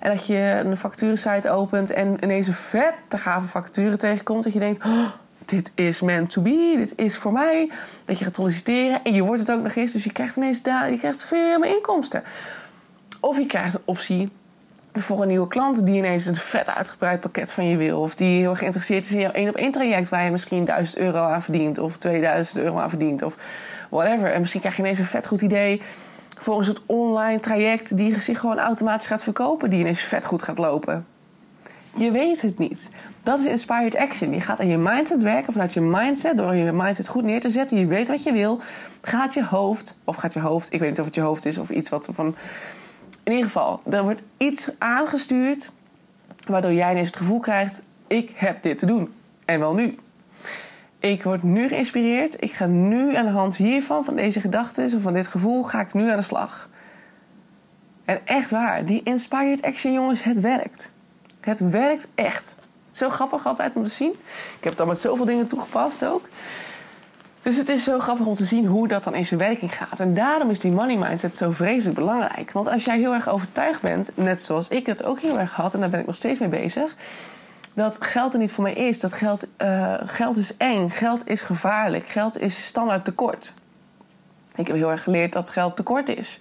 En 0.00 0.10
dat 0.10 0.26
je 0.26 0.60
een 0.64 0.76
vacaturesite 0.76 1.50
opent 1.50 1.90
en 1.90 2.16
ineens 2.24 2.46
een 2.46 2.52
vette 2.52 3.18
gave 3.18 3.46
vacature 3.46 3.96
tegenkomt. 3.96 4.44
Dat 4.44 4.52
je 4.52 4.58
denkt... 4.58 4.84
Oh, 4.84 5.08
dit 5.44 5.72
is 5.74 6.00
meant 6.00 6.30
to 6.30 6.42
be, 6.42 6.74
dit 6.76 6.92
is 6.96 7.16
voor 7.16 7.32
mij. 7.32 7.70
Dat 8.04 8.18
je 8.18 8.24
gaat 8.24 8.36
solliciteren 8.36 9.00
en 9.02 9.14
je 9.14 9.22
wordt 9.22 9.40
het 9.40 9.50
ook 9.50 9.62
nog 9.62 9.74
eens. 9.74 9.92
Dus 9.92 10.04
je 10.04 10.12
krijgt 10.12 10.36
ineens 10.36 10.62
daar, 10.62 10.90
je 10.90 10.98
krijgt 10.98 11.18
zoveel 11.18 11.58
meer 11.58 11.74
inkomsten. 11.74 12.22
Of 13.20 13.38
je 13.38 13.46
krijgt 13.46 13.74
een 13.74 13.80
optie 13.84 14.30
voor 14.94 15.22
een 15.22 15.28
nieuwe 15.28 15.48
klant 15.48 15.86
die 15.86 15.96
ineens 15.96 16.26
een 16.26 16.34
vet 16.34 16.70
uitgebreid 16.70 17.20
pakket 17.20 17.52
van 17.52 17.68
je 17.68 17.76
wil. 17.76 18.00
Of 18.00 18.14
die 18.14 18.40
heel 18.40 18.54
geïnteresseerd 18.54 19.04
is 19.04 19.12
in 19.12 19.20
jouw 19.20 19.30
één 19.30 19.48
op 19.48 19.54
één 19.54 19.72
traject 19.72 20.08
waar 20.08 20.24
je 20.24 20.30
misschien 20.30 20.64
1000 20.64 20.98
euro 20.98 21.18
aan 21.18 21.42
verdient. 21.42 21.78
Of 21.78 21.96
2000 21.96 22.58
euro 22.58 22.78
aan 22.78 22.88
verdient. 22.88 23.22
Of 23.22 23.36
whatever. 23.90 24.32
En 24.32 24.40
misschien 24.40 24.60
krijg 24.60 24.76
je 24.76 24.82
ineens 24.82 24.98
een 24.98 25.04
vet 25.04 25.26
goed 25.26 25.40
idee 25.40 25.82
voor 26.38 26.58
een 26.58 26.64
soort 26.64 26.82
online 26.86 27.40
traject 27.40 27.96
die 27.96 28.20
zich 28.20 28.38
gewoon 28.38 28.58
automatisch 28.58 29.06
gaat 29.06 29.22
verkopen. 29.22 29.70
Die 29.70 29.80
ineens 29.80 30.00
vet 30.00 30.24
goed 30.24 30.42
gaat 30.42 30.58
lopen. 30.58 31.06
Je 31.96 32.10
weet 32.10 32.42
het 32.42 32.58
niet. 32.58 32.90
Dat 33.22 33.38
is 33.38 33.46
inspired 33.46 33.96
action. 33.96 34.32
Je 34.32 34.40
gaat 34.40 34.60
aan 34.60 34.68
je 34.68 34.78
mindset 34.78 35.22
werken 35.22 35.52
vanuit 35.52 35.72
je 35.72 35.80
mindset. 35.80 36.36
Door 36.36 36.54
je 36.54 36.72
mindset 36.72 37.08
goed 37.08 37.24
neer 37.24 37.40
te 37.40 37.48
zetten. 37.48 37.78
Je 37.78 37.86
weet 37.86 38.08
wat 38.08 38.22
je 38.22 38.32
wil. 38.32 38.60
Gaat 39.00 39.34
je 39.34 39.44
hoofd, 39.44 39.98
of 40.04 40.16
gaat 40.16 40.32
je 40.32 40.40
hoofd, 40.40 40.72
ik 40.72 40.80
weet 40.80 40.88
niet 40.88 40.98
of 40.98 41.04
het 41.04 41.14
je 41.14 41.20
hoofd 41.20 41.44
is 41.44 41.58
of 41.58 41.70
iets 41.70 41.88
wat 41.88 42.08
van 42.12 42.34
in 43.22 43.32
ieder 43.32 43.46
geval, 43.46 43.80
er 43.90 44.02
wordt 44.02 44.22
iets 44.36 44.70
aangestuurd 44.78 45.70
waardoor 46.48 46.72
jij 46.72 46.90
ineens 46.90 47.06
het 47.06 47.16
gevoel 47.16 47.40
krijgt: 47.40 47.82
ik 48.06 48.32
heb 48.34 48.62
dit 48.62 48.78
te 48.78 48.86
doen. 48.86 49.14
En 49.44 49.58
wel 49.58 49.74
nu. 49.74 49.94
Ik 50.98 51.22
word 51.22 51.42
nu 51.42 51.68
geïnspireerd. 51.68 52.42
Ik 52.42 52.52
ga 52.52 52.66
nu 52.66 53.16
aan 53.16 53.24
de 53.24 53.30
hand 53.30 53.56
hiervan, 53.56 54.04
van 54.04 54.16
deze 54.16 54.40
gedachten, 54.40 54.84
of 54.84 55.02
van 55.02 55.12
dit 55.12 55.26
gevoel, 55.26 55.62
ga 55.62 55.80
ik 55.80 55.92
nu 55.92 56.10
aan 56.10 56.16
de 56.16 56.22
slag. 56.22 56.70
En 58.04 58.26
echt 58.26 58.50
waar, 58.50 58.84
die 58.84 59.00
inspired 59.04 59.62
action, 59.62 59.92
jongens, 59.92 60.22
het 60.22 60.40
werkt. 60.40 60.92
Het 61.40 61.70
werkt 61.70 62.08
echt. 62.14 62.56
Zo 62.90 63.08
grappig 63.08 63.46
altijd 63.46 63.76
om 63.76 63.82
te 63.82 63.90
zien. 63.90 64.10
Ik 64.58 64.64
heb 64.64 64.72
het 64.72 64.80
al 64.80 64.86
met 64.86 64.98
zoveel 64.98 65.24
dingen 65.24 65.46
toegepast 65.46 66.04
ook. 66.04 66.28
Dus 67.42 67.56
het 67.56 67.68
is 67.68 67.84
zo 67.84 67.98
grappig 67.98 68.26
om 68.26 68.34
te 68.34 68.44
zien 68.44 68.66
hoe 68.66 68.88
dat 68.88 69.04
dan 69.04 69.14
in 69.14 69.24
zijn 69.24 69.40
werking 69.40 69.76
gaat. 69.76 70.00
En 70.00 70.14
daarom 70.14 70.50
is 70.50 70.58
die 70.58 70.70
money 70.70 70.96
mindset 70.96 71.36
zo 71.36 71.50
vreselijk 71.50 71.98
belangrijk. 71.98 72.52
Want 72.52 72.68
als 72.68 72.84
jij 72.84 72.98
heel 72.98 73.12
erg 73.12 73.28
overtuigd 73.28 73.80
bent, 73.80 74.12
net 74.14 74.42
zoals 74.42 74.68
ik 74.68 74.86
het 74.86 75.04
ook 75.04 75.20
heel 75.20 75.38
erg 75.38 75.54
had, 75.54 75.74
en 75.74 75.80
daar 75.80 75.88
ben 75.88 76.00
ik 76.00 76.06
nog 76.06 76.14
steeds 76.14 76.38
mee 76.38 76.48
bezig, 76.48 76.96
dat 77.74 78.04
geld 78.04 78.32
er 78.32 78.38
niet 78.38 78.52
voor 78.52 78.64
mij 78.64 78.72
is. 78.72 79.00
Dat 79.00 79.12
geld, 79.12 79.46
uh, 79.58 79.94
geld 80.04 80.36
is 80.36 80.56
eng, 80.56 80.88
geld 80.88 81.28
is 81.28 81.42
gevaarlijk, 81.42 82.06
geld 82.06 82.38
is 82.38 82.66
standaard 82.66 83.04
tekort. 83.04 83.54
Ik 84.54 84.66
heb 84.66 84.76
heel 84.76 84.90
erg 84.90 85.02
geleerd 85.02 85.32
dat 85.32 85.50
geld 85.50 85.76
tekort 85.76 86.08
is. 86.08 86.38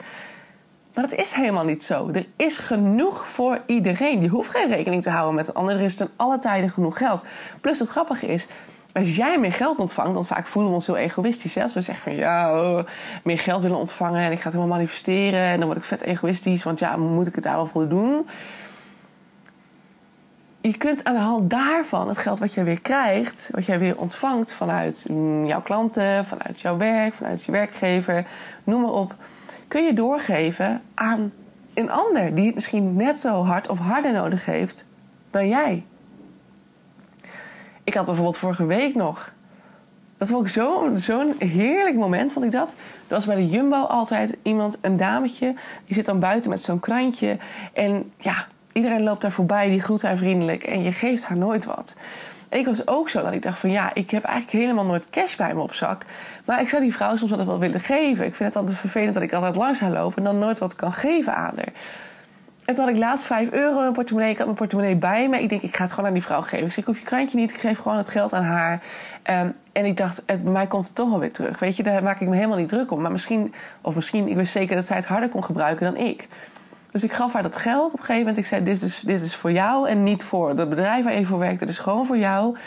Maar 0.94 1.08
dat 1.08 1.20
is 1.20 1.32
helemaal 1.32 1.66
niet 1.66 1.84
zo. 1.84 2.10
Er 2.14 2.26
is 2.36 2.58
genoeg 2.58 3.28
voor 3.28 3.62
iedereen. 3.66 4.22
Je 4.22 4.28
hoeft 4.28 4.50
geen 4.50 4.68
rekening 4.68 5.02
te 5.02 5.10
houden 5.10 5.36
met 5.36 5.48
een 5.48 5.54
ander. 5.54 5.76
Er 5.76 5.82
is 5.82 5.96
ten 5.96 6.10
alle 6.16 6.40
tijden 6.40 6.70
genoeg 6.70 6.98
geld. 6.98 7.26
Plus 7.62 7.80
het 7.80 7.90
grappige 7.90 8.28
is, 8.28 8.48
als 8.94 9.16
jij 9.16 9.40
meer 9.40 9.54
geld 9.54 9.80
ontvangt, 9.80 10.14
dan 10.14 10.26
vaak 10.26 10.48
voelen 10.48 10.72
we 10.72 10.78
ons 10.78 10.88
heel 10.88 10.98
egoïstisch. 10.98 11.56
Hè? 11.56 11.62
Als 11.62 11.74
we 11.74 11.82
zeggen 11.82 12.04
van 12.04 12.16
ja, 12.16 12.62
oh, 12.62 12.84
meer 13.24 13.40
geld 13.40 13.62
willen 13.62 13.78
ontvangen 13.78 14.22
en 14.22 14.32
ik 14.32 14.38
ga 14.38 14.44
het 14.44 14.54
helemaal 14.54 14.76
manifesteren 14.76 15.40
en 15.40 15.58
dan 15.58 15.66
word 15.66 15.80
ik 15.80 15.86
vet 15.86 16.02
egoïstisch, 16.02 16.64
want 16.64 16.80
ja, 16.80 16.98
moet 16.98 17.28
ik 17.28 17.36
het 17.36 17.44
daar 17.44 17.56
wel 17.56 17.66
voor 17.66 17.88
doen? 17.88 18.28
Je 20.62 20.78
kunt 20.78 21.04
aan 21.04 21.14
de 21.14 21.20
hand 21.20 21.50
daarvan 21.50 22.08
het 22.08 22.18
geld 22.18 22.40
wat 22.40 22.54
jij 22.54 22.64
weer 22.64 22.82
krijgt, 22.82 23.50
wat 23.52 23.66
jij 23.66 23.80
weer 23.80 23.98
ontvangt 23.98 24.54
vanuit 24.54 25.06
mm, 25.10 25.46
jouw 25.46 25.62
klanten, 25.62 26.26
vanuit 26.26 26.62
jouw 26.62 26.78
werk, 26.78 27.14
vanuit 27.14 27.44
je 27.46 27.52
werkgever, 27.52 28.26
noem 28.64 28.82
maar 28.82 28.92
op, 28.92 29.16
kun 29.68 29.84
je 29.84 29.94
doorgeven 29.94 30.82
aan 30.94 31.32
een 31.74 31.92
ander 31.92 32.36
die 32.36 32.46
het 32.46 32.56
misschien 32.56 32.96
net 32.96 33.18
zo 33.18 33.44
hard 33.44 33.70
of 33.70 33.80
harder 33.80 34.12
nodig 34.12 34.46
heeft 34.46 34.86
dan 35.30 35.48
jij. 35.48 35.86
Ik 37.92 37.98
had 37.98 38.06
bijvoorbeeld 38.06 38.38
vorige 38.38 38.66
week 38.66 38.96
nog 38.96 39.32
Dat 40.18 40.30
vond 40.30 40.48
ik 40.48 40.54
zo'n 40.54 40.98
zo 40.98 41.34
heerlijk 41.38 41.96
moment, 41.96 42.32
vond 42.32 42.46
ik 42.46 42.52
dat. 42.52 42.70
Er 43.08 43.14
was 43.14 43.26
bij 43.26 43.36
de 43.36 43.50
Jumbo 43.50 43.84
altijd 43.84 44.38
iemand, 44.44 44.78
een 44.82 44.98
dametje... 44.98 45.56
die 45.86 45.96
zit 45.96 46.06
dan 46.06 46.20
buiten 46.20 46.50
met 46.50 46.62
zo'n 46.62 46.80
krantje. 46.80 47.38
En 47.74 48.12
ja, 48.18 48.48
iedereen 48.74 49.04
loopt 49.04 49.22
daar 49.22 49.32
voorbij, 49.32 49.70
die 49.70 49.82
groet 49.82 50.02
haar 50.02 50.18
vriendelijk... 50.18 50.64
en 50.64 50.84
je 50.84 50.92
geeft 50.92 51.24
haar 51.24 51.38
nooit 51.38 51.66
wat. 51.66 51.96
ik 52.50 52.66
was 52.66 52.88
ook 52.88 53.10
zo 53.10 53.22
dat 53.22 53.34
ik 53.34 53.42
dacht 53.42 53.60
van... 53.60 53.72
ja, 53.72 53.94
ik 53.94 54.12
heb 54.12 54.24
eigenlijk 54.24 54.64
helemaal 54.64 54.86
nooit 54.86 55.10
cash 55.10 55.36
bij 55.36 55.54
me 55.54 55.62
op 55.62 55.74
zak... 55.74 56.06
maar 56.46 56.62
ik 56.62 56.70
zou 56.70 56.82
die 56.82 56.94
vrouw 56.94 57.16
soms 57.16 57.32
wel 57.32 57.60
willen 57.60 57.80
geven. 57.80 58.26
Ik 58.26 58.36
vind 58.36 58.50
het 58.50 58.58
altijd 58.58 58.78
vervelend 58.78 59.14
dat 59.14 59.24
ik 59.24 59.34
altijd 59.34 59.56
langs 59.56 59.80
haar 59.80 59.92
loop... 59.92 60.18
en 60.18 60.24
dan 60.24 60.40
nooit 60.40 60.60
wat 60.60 60.76
kan 60.76 60.94
geven 60.94 61.36
aan 61.36 61.54
haar. 61.56 61.74
En 62.66 62.76
toen 62.76 62.86
had 62.86 62.94
ik 62.94 63.00
laatst 63.00 63.26
5 63.26 63.52
euro 63.52 63.76
in 63.76 63.82
mijn 63.82 63.94
portemonnee. 63.94 64.32
Ik 64.32 64.38
had 64.38 64.46
mijn 64.46 64.58
portemonnee 64.58 64.96
bij 64.96 65.30
me. 65.30 65.42
Ik 65.42 65.50
denk, 65.50 65.62
ik 65.62 65.76
ga 65.76 65.84
het 65.84 65.92
gewoon 65.92 66.06
aan 66.06 66.14
die 66.14 66.24
vrouw 66.24 66.42
geven. 66.42 66.66
Ik 66.66 66.72
zeg, 66.72 66.78
ik 66.78 66.86
hoef 66.86 67.00
je 67.00 67.06
krantje 67.06 67.38
niet. 67.38 67.52
Ik 67.52 67.60
geef 67.60 67.80
gewoon 67.80 67.98
het 67.98 68.10
geld 68.10 68.34
aan 68.34 68.44
haar. 68.44 68.82
Ehm, 69.24 69.50
en 69.72 69.86
ik 69.86 69.98
dacht, 69.98 70.24
het, 70.26 70.44
bij 70.44 70.52
mij 70.52 70.68
komt 70.68 70.86
het 70.86 70.96
toch 70.96 71.10
wel 71.10 71.20
weer 71.20 71.32
terug. 71.32 71.60
Weet 71.60 71.76
je, 71.76 71.84
daar 71.84 72.04
maak 72.04 72.20
ik 72.20 72.28
me 72.28 72.36
helemaal 72.36 72.58
niet 72.58 72.70
druk 72.70 72.92
om. 72.92 73.02
Maar 73.02 73.12
misschien, 73.12 73.54
of 73.82 73.96
misschien, 73.96 74.28
ik 74.28 74.36
wist 74.36 74.52
zeker 74.52 74.76
dat 74.76 74.86
zij 74.86 74.96
het 74.96 75.06
harder 75.06 75.30
kon 75.30 75.44
gebruiken 75.44 75.94
dan 75.94 76.04
ik. 76.04 76.28
Dus 76.92 77.04
ik 77.04 77.12
gaf 77.12 77.34
haar 77.34 77.44
dat 77.44 77.56
geld 77.56 77.94
op 77.94 78.00
een 78.00 78.06
gegeven 78.06 78.20
moment. 78.20 78.38
Ik 78.38 78.46
zei, 78.46 78.64
dit 78.64 78.82
is, 78.82 79.00
dit 79.00 79.22
is 79.22 79.36
voor 79.36 79.52
jou 79.52 79.88
en 79.90 80.04
niet 80.04 80.24
voor 80.24 80.50
het 80.50 80.70
bedrijf 80.70 81.04
waar 81.04 81.20
je 81.20 81.26
voor 81.26 81.40
werkt. 81.40 81.60
Het 81.60 81.70
is 81.70 81.80
gewoon 81.80 82.06
voor 82.06 82.18
jou. 82.18 82.58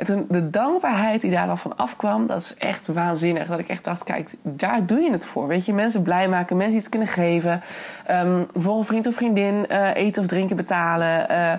En 0.00 0.06
toen 0.06 0.26
de 0.28 0.50
dankbaarheid 0.50 1.20
die 1.20 1.30
daar 1.30 1.46
dan 1.46 1.58
van 1.58 1.76
afkwam, 1.76 2.26
dat 2.26 2.40
is 2.40 2.54
echt 2.54 2.86
waanzinnig. 2.86 3.46
Dat 3.46 3.58
ik 3.58 3.68
echt 3.68 3.84
dacht, 3.84 4.04
kijk, 4.04 4.30
daar 4.42 4.86
doe 4.86 5.00
je 5.00 5.10
het 5.10 5.26
voor. 5.26 5.46
Weet 5.46 5.64
je, 5.64 5.72
mensen 5.72 6.02
blij 6.02 6.28
maken, 6.28 6.56
mensen 6.56 6.76
iets 6.76 6.88
kunnen 6.88 7.08
geven. 7.08 7.62
Um, 8.10 8.46
voor 8.54 8.78
een 8.78 8.84
vriend 8.84 9.06
of 9.06 9.14
vriendin 9.14 9.66
uh, 9.68 9.94
eten 9.94 10.22
of 10.22 10.28
drinken 10.28 10.56
betalen. 10.56 11.26
Uh, 11.30 11.52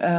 uh, 0.00 0.18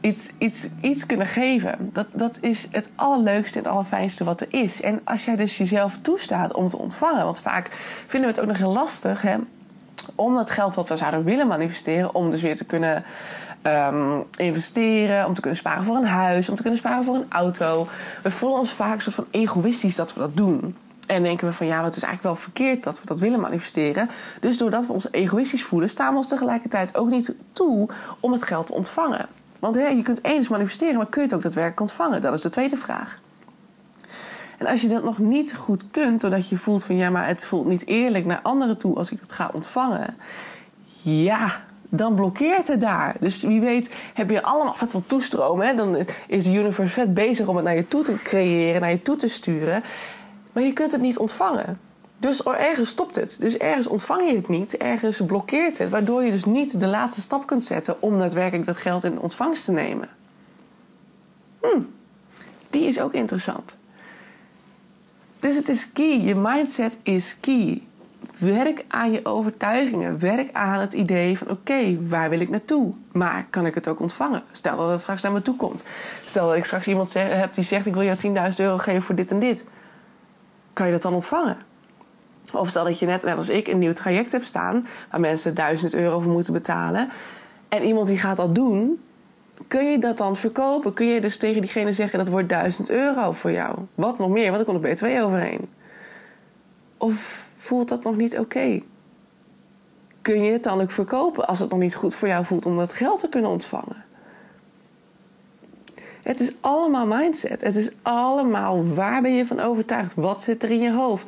iets, 0.00 0.32
iets, 0.38 0.68
iets 0.80 1.06
kunnen 1.06 1.26
geven. 1.26 1.90
Dat, 1.92 2.12
dat 2.16 2.38
is 2.40 2.68
het 2.70 2.90
allerleukste 2.94 3.58
en 3.58 3.64
het 3.64 3.72
allerfijnste 3.72 4.24
wat 4.24 4.40
er 4.40 4.48
is. 4.50 4.82
En 4.82 5.00
als 5.04 5.24
jij 5.24 5.36
dus 5.36 5.58
jezelf 5.58 5.96
toestaat 5.96 6.52
om 6.52 6.68
te 6.68 6.78
ontvangen... 6.78 7.24
want 7.24 7.40
vaak 7.40 7.68
vinden 8.06 8.30
we 8.30 8.34
het 8.34 8.40
ook 8.40 8.50
nog 8.50 8.58
heel 8.58 8.72
lastig... 8.72 9.22
Hè, 9.22 9.36
om 10.14 10.34
dat 10.34 10.50
geld 10.50 10.74
wat 10.74 10.88
we 10.88 10.96
zouden 10.96 11.24
willen 11.24 11.46
manifesteren... 11.46 12.14
om 12.14 12.30
dus 12.30 12.42
weer 12.42 12.56
te 12.56 12.64
kunnen 12.64 13.04
um, 13.62 14.24
investeren... 14.36 15.26
om 15.26 15.34
te 15.34 15.40
kunnen 15.40 15.58
sparen 15.58 15.84
voor 15.84 15.96
een 15.96 16.04
huis... 16.04 16.48
om 16.48 16.54
te 16.54 16.62
kunnen 16.62 16.80
sparen 16.80 17.04
voor 17.04 17.14
een 17.14 17.26
auto. 17.28 17.88
We 18.22 18.30
voelen 18.30 18.58
ons 18.58 18.72
vaak 18.72 18.94
een 18.94 19.00
soort 19.00 19.14
van 19.14 19.26
egoïstisch 19.30 19.96
dat 19.96 20.14
we 20.14 20.20
dat 20.20 20.36
doen... 20.36 20.76
En 21.06 21.22
denken 21.22 21.46
we 21.46 21.52
van 21.52 21.66
ja, 21.66 21.84
het 21.84 21.96
is 21.96 22.02
eigenlijk 22.02 22.34
wel 22.34 22.44
verkeerd 22.44 22.82
dat 22.82 23.00
we 23.00 23.06
dat 23.06 23.20
willen 23.20 23.40
manifesteren. 23.40 24.10
Dus 24.40 24.58
doordat 24.58 24.86
we 24.86 24.92
ons 24.92 25.10
egoïstisch 25.10 25.64
voelen, 25.64 25.88
staan 25.88 26.10
we 26.10 26.16
ons 26.16 26.28
tegelijkertijd 26.28 26.96
ook 26.96 27.10
niet 27.10 27.34
toe 27.52 27.88
om 28.20 28.32
het 28.32 28.42
geld 28.42 28.66
te 28.66 28.72
ontvangen. 28.72 29.26
Want 29.58 29.74
hè, 29.74 29.86
je 29.86 30.02
kunt 30.02 30.24
eens 30.24 30.48
manifesteren, 30.48 30.96
maar 30.96 31.06
kun 31.06 31.20
je 31.20 31.26
het 31.26 31.36
ook 31.36 31.42
daadwerkelijk 31.42 31.80
ontvangen? 31.80 32.20
Dat 32.20 32.32
is 32.32 32.42
de 32.42 32.48
tweede 32.48 32.76
vraag. 32.76 33.20
En 34.58 34.66
als 34.66 34.80
je 34.80 34.88
dat 34.88 35.04
nog 35.04 35.18
niet 35.18 35.54
goed 35.54 35.90
kunt, 35.90 36.20
doordat 36.20 36.48
je 36.48 36.56
voelt 36.56 36.84
van 36.84 36.96
ja, 36.96 37.10
maar 37.10 37.26
het 37.26 37.44
voelt 37.44 37.66
niet 37.66 37.86
eerlijk 37.86 38.24
naar 38.24 38.40
anderen 38.42 38.78
toe 38.78 38.96
als 38.96 39.10
ik 39.10 39.20
het 39.20 39.32
ga 39.32 39.50
ontvangen. 39.52 40.16
Ja, 41.02 41.64
dan 41.90 42.14
blokkeert 42.14 42.68
het 42.68 42.80
daar. 42.80 43.16
Dus 43.20 43.42
wie 43.42 43.60
weet 43.60 43.90
heb 44.14 44.30
je 44.30 44.42
allemaal 44.42 44.74
vet 44.74 44.92
wat 44.92 45.02
toestromen. 45.06 45.66
Hè? 45.66 45.74
Dan 45.74 46.06
is 46.26 46.44
de 46.44 46.52
universe 46.52 46.92
vet 46.92 47.14
bezig 47.14 47.46
om 47.46 47.56
het 47.56 47.64
naar 47.64 47.74
je 47.74 47.88
toe 47.88 48.02
te 48.02 48.22
creëren, 48.22 48.80
naar 48.80 48.90
je 48.90 49.02
toe 49.02 49.16
te 49.16 49.28
sturen. 49.28 49.82
Maar 50.52 50.62
je 50.62 50.72
kunt 50.72 50.92
het 50.92 51.00
niet 51.00 51.18
ontvangen. 51.18 51.80
Dus 52.18 52.42
ergens 52.42 52.88
stopt 52.88 53.14
het. 53.14 53.36
Dus 53.40 53.56
ergens 53.56 53.86
ontvang 53.86 54.30
je 54.30 54.36
het 54.36 54.48
niet, 54.48 54.76
ergens 54.76 55.20
blokkeert 55.20 55.78
het, 55.78 55.90
waardoor 55.90 56.22
je 56.22 56.30
dus 56.30 56.44
niet 56.44 56.80
de 56.80 56.86
laatste 56.86 57.20
stap 57.20 57.46
kunt 57.46 57.64
zetten 57.64 58.02
om 58.02 58.18
daadwerkelijk 58.18 58.66
dat 58.66 58.76
geld 58.76 59.04
in 59.04 59.20
ontvangst 59.20 59.64
te 59.64 59.72
nemen. 59.72 60.08
Hm, 61.60 61.80
die 62.70 62.84
is 62.84 63.00
ook 63.00 63.12
interessant. 63.12 63.76
Dus 65.38 65.56
het 65.56 65.68
is 65.68 65.92
key. 65.92 66.20
Je 66.20 66.34
mindset 66.34 66.98
is 67.02 67.36
key. 67.40 67.82
Werk 68.40 68.84
aan 68.88 69.12
je 69.12 69.24
overtuigingen. 69.24 70.18
Werk 70.18 70.52
aan 70.52 70.80
het 70.80 70.92
idee 70.92 71.38
van: 71.38 71.50
oké, 71.50 71.98
waar 72.08 72.30
wil 72.30 72.40
ik 72.40 72.48
naartoe? 72.48 72.92
Maar 73.12 73.46
kan 73.50 73.66
ik 73.66 73.74
het 73.74 73.88
ook 73.88 74.00
ontvangen? 74.00 74.42
Stel 74.52 74.76
dat 74.76 74.90
het 74.90 75.00
straks 75.00 75.22
naar 75.22 75.32
me 75.32 75.42
toe 75.42 75.56
komt. 75.56 75.84
Stel 76.24 76.46
dat 76.46 76.56
ik 76.56 76.64
straks 76.64 76.88
iemand 76.88 77.12
heb 77.14 77.54
die 77.54 77.64
zegt: 77.64 77.86
ik 77.86 77.94
wil 77.94 78.02
jou 78.02 78.18
10.000 78.52 78.56
euro 78.56 78.78
geven 78.78 79.02
voor 79.02 79.14
dit 79.14 79.30
en 79.30 79.38
dit. 79.38 79.66
Kan 80.72 80.86
je 80.86 80.92
dat 80.92 81.02
dan 81.02 81.14
ontvangen? 81.14 81.56
Of 82.52 82.68
stel 82.68 82.84
dat 82.84 82.98
je 82.98 83.06
net, 83.06 83.22
net 83.22 83.36
als 83.36 83.48
ik, 83.48 83.68
een 83.68 83.78
nieuw 83.78 83.92
traject 83.92 84.32
hebt 84.32 84.46
staan... 84.46 84.86
waar 85.10 85.20
mensen 85.20 85.54
1000 85.54 85.94
euro 85.94 86.20
voor 86.20 86.32
moeten 86.32 86.52
betalen... 86.52 87.08
en 87.68 87.82
iemand 87.82 88.06
die 88.06 88.18
gaat 88.18 88.36
dat 88.36 88.54
doen... 88.54 89.00
kun 89.68 89.90
je 89.90 89.98
dat 89.98 90.16
dan 90.16 90.36
verkopen? 90.36 90.92
Kun 90.92 91.06
je 91.06 91.20
dus 91.20 91.36
tegen 91.36 91.60
diegene 91.60 91.92
zeggen... 91.92 92.18
dat 92.18 92.28
wordt 92.28 92.48
1000 92.48 92.90
euro 92.90 93.32
voor 93.32 93.52
jou? 93.52 93.78
Wat 93.94 94.18
nog 94.18 94.28
meer, 94.28 94.50
want 94.50 94.60
er 94.60 94.66
komt 94.66 94.84
er 94.84 94.90
BTW 94.90 95.24
overheen. 95.24 95.79
Of 97.00 97.48
voelt 97.56 97.88
dat 97.88 98.02
nog 98.04 98.16
niet 98.16 98.38
oké? 98.38 98.82
Kun 100.22 100.42
je 100.42 100.52
het 100.52 100.62
dan 100.62 100.80
ook 100.80 100.90
verkopen 100.90 101.46
als 101.46 101.58
het 101.58 101.70
nog 101.70 101.78
niet 101.78 101.94
goed 101.94 102.14
voor 102.14 102.28
jou 102.28 102.44
voelt... 102.44 102.66
om 102.66 102.76
dat 102.76 102.92
geld 102.92 103.20
te 103.20 103.28
kunnen 103.28 103.50
ontvangen? 103.50 104.04
Het 106.22 106.40
is 106.40 106.52
allemaal 106.60 107.06
mindset. 107.06 107.60
Het 107.60 107.76
is 107.76 107.90
allemaal 108.02 108.94
waar 108.94 109.22
ben 109.22 109.34
je 109.34 109.46
van 109.46 109.60
overtuigd? 109.60 110.14
Wat 110.14 110.40
zit 110.40 110.62
er 110.62 110.70
in 110.70 110.80
je 110.80 110.92
hoofd? 110.92 111.26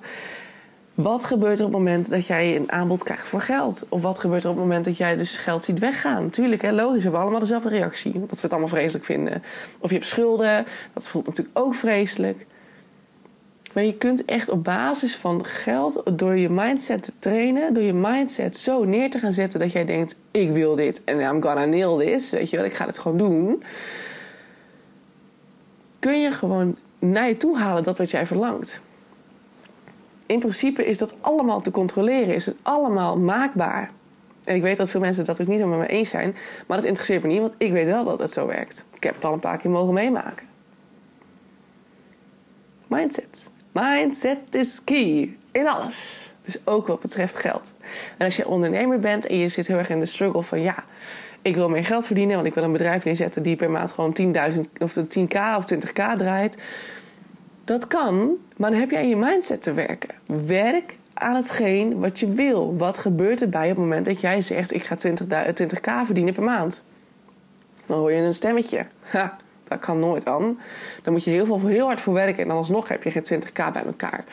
Wat 0.95 1.25
gebeurt 1.25 1.59
er 1.59 1.67
op 1.67 1.73
het 1.73 1.81
moment 1.81 2.11
dat 2.11 2.27
jij 2.27 2.57
een 2.57 2.73
aanbod 2.73 3.03
krijgt 3.03 3.27
voor 3.27 3.41
geld? 3.41 3.87
Of 3.89 4.03
wat 4.03 4.19
gebeurt 4.19 4.43
er 4.43 4.51
op 4.51 4.57
het 4.57 4.65
moment 4.65 4.85
dat 4.85 4.97
jij 4.97 5.17
dus 5.17 5.37
geld 5.37 5.65
ziet 5.65 5.79
weggaan? 5.79 6.31
Tuurlijk, 6.31 6.63
hè, 6.63 6.73
logisch, 6.73 6.97
we 6.97 7.03
hebben 7.03 7.21
allemaal 7.21 7.41
dezelfde 7.41 7.69
reactie. 7.69 8.13
Dat 8.13 8.31
we 8.31 8.43
het 8.43 8.51
allemaal 8.51 8.69
vreselijk 8.69 9.05
vinden. 9.05 9.43
Of 9.79 9.91
je 9.91 9.97
hebt 9.97 10.09
schulden, 10.09 10.67
dat 10.93 11.09
voelt 11.09 11.27
natuurlijk 11.27 11.59
ook 11.59 11.75
vreselijk. 11.75 12.47
Maar 13.73 13.85
je 13.85 13.97
kunt 13.97 14.25
echt 14.25 14.49
op 14.49 14.65
basis 14.65 15.17
van 15.17 15.45
geld, 15.45 16.03
door 16.15 16.37
je 16.37 16.49
mindset 16.51 17.03
te 17.03 17.13
trainen, 17.19 17.75
door 17.75 17.83
je 17.83 17.93
mindset 17.93 18.57
zo 18.57 18.85
neer 18.85 19.11
te 19.11 19.19
gaan 19.19 19.33
zetten 19.33 19.61
dat 19.61 19.73
jij 19.73 19.85
denkt: 19.85 20.17
ik 20.31 20.51
wil 20.51 20.75
dit 20.75 21.05
en 21.05 21.21
I'm 21.21 21.43
gonna 21.43 21.65
nail 21.65 21.99
this, 21.99 22.31
weet 22.31 22.51
je 22.51 22.57
wel, 22.57 22.67
ik 22.67 22.75
ga 22.75 22.87
het 22.87 22.99
gewoon 22.99 23.19
doen. 23.19 23.63
Kun 25.99 26.21
je 26.21 26.31
gewoon 26.31 26.77
naar 26.99 27.29
je 27.29 27.37
toe 27.37 27.59
halen 27.59 27.83
dat 27.83 27.99
wat 27.99 28.11
jij 28.11 28.27
verlangt 28.27 28.83
in 30.33 30.39
principe 30.39 30.87
is 30.87 30.99
dat 30.99 31.15
allemaal 31.21 31.61
te 31.61 31.71
controleren. 31.71 32.35
Is 32.35 32.47
het 32.47 32.57
allemaal 32.63 33.19
maakbaar. 33.19 33.91
En 34.45 34.55
ik 34.55 34.63
weet 34.63 34.77
dat 34.77 34.91
veel 34.91 35.01
mensen 35.01 35.25
dat 35.25 35.41
ook 35.41 35.47
niet 35.47 35.67
met 35.67 35.79
me 35.79 35.87
eens 35.87 36.11
zijn. 36.11 36.37
Maar 36.67 36.77
dat 36.77 36.87
interesseert 36.87 37.23
me 37.23 37.29
niet, 37.29 37.41
want 37.41 37.55
ik 37.59 37.73
weet 37.73 37.87
wel 37.87 38.05
dat 38.05 38.19
het 38.19 38.33
zo 38.33 38.47
werkt. 38.47 38.87
Ik 38.95 39.03
heb 39.03 39.15
het 39.15 39.25
al 39.25 39.33
een 39.33 39.41
paar 39.41 39.59
keer 39.59 39.71
mogen 39.71 39.95
meemaken. 39.95 40.47
Mindset. 42.87 43.51
Mindset 43.73 44.39
is 44.51 44.85
key. 44.85 45.37
In 45.53 45.69
alles. 45.69 46.35
Dus 46.45 46.59
ook 46.65 46.87
wat 46.87 47.01
betreft 47.01 47.37
geld. 47.37 47.77
En 48.17 48.25
als 48.25 48.37
je 48.37 48.49
ondernemer 48.49 48.99
bent 48.99 49.27
en 49.27 49.37
je 49.37 49.49
zit 49.49 49.67
heel 49.67 49.79
erg 49.79 49.91
in 49.91 50.01
de 50.01 50.07
struggle 50.07 50.43
van... 50.43 50.61
ja, 50.61 50.85
ik 51.43 51.55
wil 51.55 51.69
meer 51.69 51.85
geld 51.85 52.07
verdienen... 52.07 52.35
want 52.35 52.47
ik 52.47 52.55
wil 52.55 52.63
een 52.63 52.73
bedrijf 52.73 53.05
neerzetten 53.05 53.43
die 53.43 53.57
per 53.57 53.71
maand 53.71 53.91
gewoon 53.91 54.17
10.000 54.55 54.61
of 54.79 54.99
10k 54.99 55.37
of 55.57 55.75
20k 55.75 56.17
draait... 56.17 56.57
Dat 57.65 57.87
kan, 57.87 58.37
maar 58.57 58.71
dan 58.71 58.81
heb 58.81 58.91
je 58.91 58.97
aan 58.97 59.09
je 59.09 59.17
mindset 59.17 59.63
te 59.63 59.73
werken. 59.73 60.15
Werk 60.27 60.97
aan 61.15 61.37
hetgeen 61.37 62.01
wat 62.01 62.19
je 62.19 62.29
wil. 62.29 62.77
Wat 62.77 62.99
gebeurt 62.99 63.41
er 63.41 63.49
bij 63.49 63.63
op 63.71 63.77
het 63.77 63.79
moment 63.79 64.05
dat 64.05 64.21
jij 64.21 64.41
zegt: 64.41 64.75
Ik 64.75 64.85
ga 64.85 64.97
20, 64.97 65.27
20k 65.27 66.05
verdienen 66.05 66.35
per 66.35 66.43
maand? 66.43 66.85
Dan 67.87 67.99
hoor 67.99 68.13
je 68.13 68.21
een 68.21 68.35
stemmetje. 68.35 68.87
Ha, 69.01 69.37
dat 69.65 69.79
kan 69.79 69.99
nooit 69.99 70.27
aan. 70.27 70.59
Dan 71.03 71.13
moet 71.13 71.25
je 71.25 71.31
heel, 71.31 71.47
veel, 71.47 71.67
heel 71.67 71.87
hard 71.87 72.01
voor 72.01 72.15
werken 72.15 72.43
en 72.43 72.49
dan 72.49 72.57
alsnog 72.57 72.89
heb 72.89 73.03
je 73.03 73.11
geen 73.11 73.43
20k 73.43 73.73
bij 73.73 73.85
elkaar. 73.87 74.25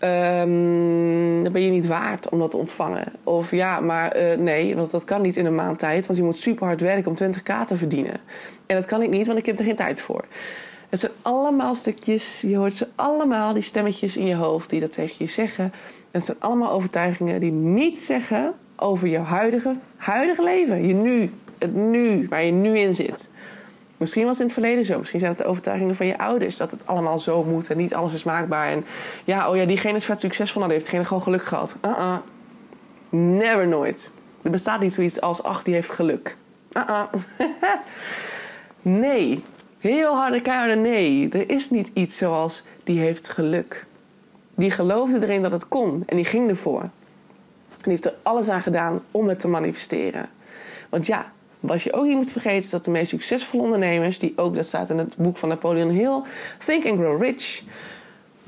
Um, 0.00 1.42
dan 1.42 1.52
ben 1.52 1.62
je 1.62 1.70
niet 1.70 1.86
waard 1.86 2.28
om 2.28 2.38
dat 2.38 2.50
te 2.50 2.56
ontvangen. 2.56 3.12
Of 3.24 3.50
ja, 3.50 3.80
maar 3.80 4.20
uh, 4.20 4.36
nee, 4.36 4.76
want 4.76 4.90
dat 4.90 5.04
kan 5.04 5.22
niet 5.22 5.36
in 5.36 5.46
een 5.46 5.54
maand 5.54 5.78
tijd. 5.78 6.06
Want 6.06 6.18
je 6.18 6.24
moet 6.24 6.36
super 6.36 6.66
hard 6.66 6.80
werken 6.80 7.10
om 7.10 7.16
20k 7.16 7.64
te 7.64 7.76
verdienen. 7.76 8.20
En 8.66 8.76
dat 8.76 8.84
kan 8.84 9.02
ik 9.02 9.10
niet, 9.10 9.26
want 9.26 9.38
ik 9.38 9.46
heb 9.46 9.58
er 9.58 9.64
geen 9.64 9.76
tijd 9.76 10.00
voor. 10.00 10.24
Het 10.88 11.00
zijn 11.00 11.12
allemaal 11.22 11.74
stukjes, 11.74 12.40
je 12.40 12.56
hoort 12.56 12.76
ze 12.76 12.88
allemaal, 12.94 13.52
die 13.52 13.62
stemmetjes 13.62 14.16
in 14.16 14.26
je 14.26 14.34
hoofd 14.34 14.70
die 14.70 14.80
dat 14.80 14.92
tegen 14.92 15.14
je 15.18 15.26
zeggen. 15.26 15.64
En 15.64 15.72
het 16.10 16.24
zijn 16.24 16.40
allemaal 16.40 16.70
overtuigingen 16.70 17.40
die 17.40 17.52
niet 17.52 17.98
zeggen 17.98 18.54
over 18.76 19.08
je 19.08 19.18
huidige, 19.18 19.76
huidige 19.96 20.42
leven. 20.42 20.86
Je 20.86 20.94
nu, 20.94 21.30
het 21.58 21.74
nu, 21.74 22.26
waar 22.28 22.44
je 22.44 22.52
nu 22.52 22.78
in 22.78 22.94
zit. 22.94 23.30
Misschien 23.98 24.24
was 24.24 24.38
het 24.38 24.40
in 24.40 24.46
het 24.46 24.54
verleden 24.54 24.84
zo. 24.84 24.98
Misschien 24.98 25.20
zijn 25.20 25.32
het 25.32 25.40
de 25.40 25.46
overtuigingen 25.46 25.94
van 25.94 26.06
je 26.06 26.18
ouders 26.18 26.56
dat 26.56 26.70
het 26.70 26.86
allemaal 26.86 27.18
zo 27.18 27.44
moet 27.44 27.70
en 27.70 27.76
niet 27.76 27.94
alles 27.94 28.14
is 28.14 28.22
maakbaar. 28.22 28.68
En 28.68 28.84
ja, 29.24 29.50
oh 29.50 29.56
ja, 29.56 29.64
diegene 29.64 29.96
is 29.96 30.04
vet 30.04 30.20
succesvol, 30.20 30.60
nou, 30.62 30.72
die 30.72 30.78
heeft 30.78 30.90
diegene 30.90 31.08
gewoon 31.08 31.22
geluk 31.22 31.44
gehad. 31.44 31.76
Uh-uh. 31.84 32.16
Never 33.08 33.68
nooit. 33.68 34.10
Er 34.42 34.50
bestaat 34.50 34.80
niet 34.80 34.94
zoiets 34.94 35.20
als, 35.20 35.42
ach, 35.42 35.62
die 35.62 35.74
heeft 35.74 35.90
geluk. 35.90 36.36
Uh-uh. 36.72 37.02
nee, 39.02 39.42
Heel 39.78 40.16
harde 40.16 40.40
keiharde 40.40 40.74
nee. 40.74 41.28
Er 41.28 41.50
is 41.50 41.70
niet 41.70 41.90
iets 41.94 42.16
zoals 42.16 42.64
die 42.84 43.00
heeft 43.00 43.28
geluk. 43.28 43.86
Die 44.54 44.70
geloofde 44.70 45.22
erin 45.22 45.42
dat 45.42 45.52
het 45.52 45.68
kon 45.68 46.02
en 46.06 46.16
die 46.16 46.24
ging 46.24 46.48
ervoor. 46.48 46.80
En 46.80 46.90
die 47.82 47.90
heeft 47.90 48.04
er 48.04 48.14
alles 48.22 48.48
aan 48.48 48.62
gedaan 48.62 49.02
om 49.10 49.28
het 49.28 49.40
te 49.40 49.48
manifesteren. 49.48 50.28
Want 50.88 51.06
ja, 51.06 51.32
Wat 51.60 51.82
je 51.82 51.92
ook 51.92 52.04
niet 52.06 52.16
moet 52.16 52.32
vergeten 52.32 52.58
is 52.58 52.70
dat 52.70 52.84
de 52.84 52.90
meest 52.90 53.08
succesvolle 53.08 53.62
ondernemers, 53.62 54.18
die 54.18 54.32
ook, 54.36 54.54
dat 54.54 54.66
staat 54.66 54.90
in 54.90 54.98
het 54.98 55.16
boek 55.16 55.36
van 55.36 55.48
Napoleon 55.48 55.90
Hill, 55.90 56.22
Think 56.64 56.86
and 56.86 56.98
Grow 56.98 57.22
Rich. 57.22 57.62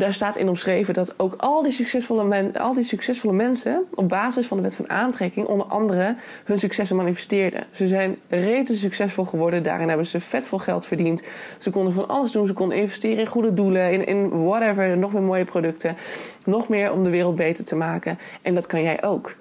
Daar 0.00 0.12
staat 0.12 0.36
in 0.36 0.48
omschreven 0.48 0.94
dat 0.94 1.14
ook 1.16 1.34
al 1.36 1.62
die, 1.62 1.72
succesvolle 1.72 2.58
al 2.58 2.74
die 2.74 2.84
succesvolle 2.84 3.32
mensen 3.32 3.84
op 3.94 4.08
basis 4.08 4.46
van 4.46 4.56
de 4.56 4.62
wet 4.62 4.76
van 4.76 4.90
aantrekking 4.90 5.46
onder 5.46 5.66
andere 5.66 6.16
hun 6.44 6.58
successen 6.58 6.96
manifesteerden. 6.96 7.66
Ze 7.70 7.86
zijn 7.86 8.16
rete 8.28 8.76
succesvol 8.76 9.24
geworden, 9.24 9.62
daarin 9.62 9.88
hebben 9.88 10.06
ze 10.06 10.20
vet 10.20 10.48
veel 10.48 10.58
geld 10.58 10.86
verdiend. 10.86 11.22
Ze 11.58 11.70
konden 11.70 11.92
van 11.92 12.08
alles 12.08 12.32
doen, 12.32 12.46
ze 12.46 12.52
konden 12.52 12.76
investeren 12.76 13.18
in 13.18 13.26
goede 13.26 13.54
doelen, 13.54 13.92
in, 13.92 14.06
in 14.06 14.44
whatever, 14.44 14.98
nog 14.98 15.12
meer 15.12 15.22
mooie 15.22 15.44
producten, 15.44 15.96
nog 16.46 16.68
meer 16.68 16.92
om 16.92 17.04
de 17.04 17.10
wereld 17.10 17.36
beter 17.36 17.64
te 17.64 17.76
maken. 17.76 18.18
En 18.42 18.54
dat 18.54 18.66
kan 18.66 18.82
jij 18.82 19.02
ook. 19.02 19.36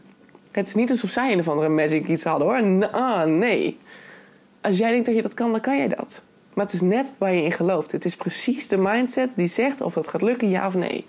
Het 0.51 0.67
is 0.67 0.75
niet 0.75 0.89
alsof 0.89 1.09
zij 1.09 1.31
een 1.31 1.39
of 1.39 1.47
andere 1.47 1.69
magic 1.69 2.07
iets 2.07 2.23
hadden 2.23 2.47
hoor. 2.47 2.89
Ah, 2.91 3.23
nee. 3.23 3.79
Als 4.61 4.77
jij 4.77 4.91
denkt 4.91 5.05
dat 5.05 5.15
je 5.15 5.21
dat 5.21 5.33
kan, 5.33 5.51
dan 5.51 5.61
kan 5.61 5.77
jij 5.77 5.87
dat. 5.87 6.23
Maar 6.53 6.65
het 6.65 6.73
is 6.73 6.81
net 6.81 7.13
waar 7.17 7.33
je 7.33 7.43
in 7.43 7.51
gelooft. 7.51 7.91
Het 7.91 8.05
is 8.05 8.15
precies 8.15 8.67
de 8.67 8.77
mindset 8.77 9.35
die 9.35 9.47
zegt 9.47 9.81
of 9.81 9.93
dat 9.93 10.07
gaat 10.07 10.21
lukken, 10.21 10.49
ja 10.49 10.67
of 10.67 10.75
nee. 10.75 11.05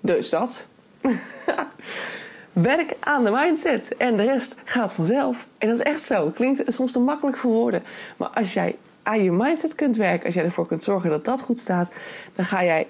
Dus 0.00 0.30
dat. 0.30 0.66
Werk 2.52 2.96
aan 3.00 3.24
de 3.24 3.30
mindset 3.30 3.96
en 3.96 4.16
de 4.16 4.22
rest 4.22 4.60
gaat 4.64 4.94
vanzelf. 4.94 5.46
En 5.58 5.68
dat 5.68 5.76
is 5.76 5.82
echt 5.82 6.02
zo. 6.02 6.30
Klinkt 6.30 6.62
soms 6.66 6.92
te 6.92 6.98
makkelijk 6.98 7.36
voor 7.36 7.50
woorden. 7.50 7.82
Maar 8.16 8.28
als 8.28 8.54
jij 8.54 8.76
aan 9.02 9.22
je 9.22 9.32
mindset 9.32 9.74
kunt 9.74 9.96
werken, 9.96 10.24
als 10.24 10.34
jij 10.34 10.44
ervoor 10.44 10.66
kunt 10.66 10.84
zorgen 10.84 11.10
dat 11.10 11.24
dat 11.24 11.40
goed 11.40 11.58
staat, 11.58 11.92
dan 12.34 12.44
ga 12.44 12.64
jij 12.64 12.86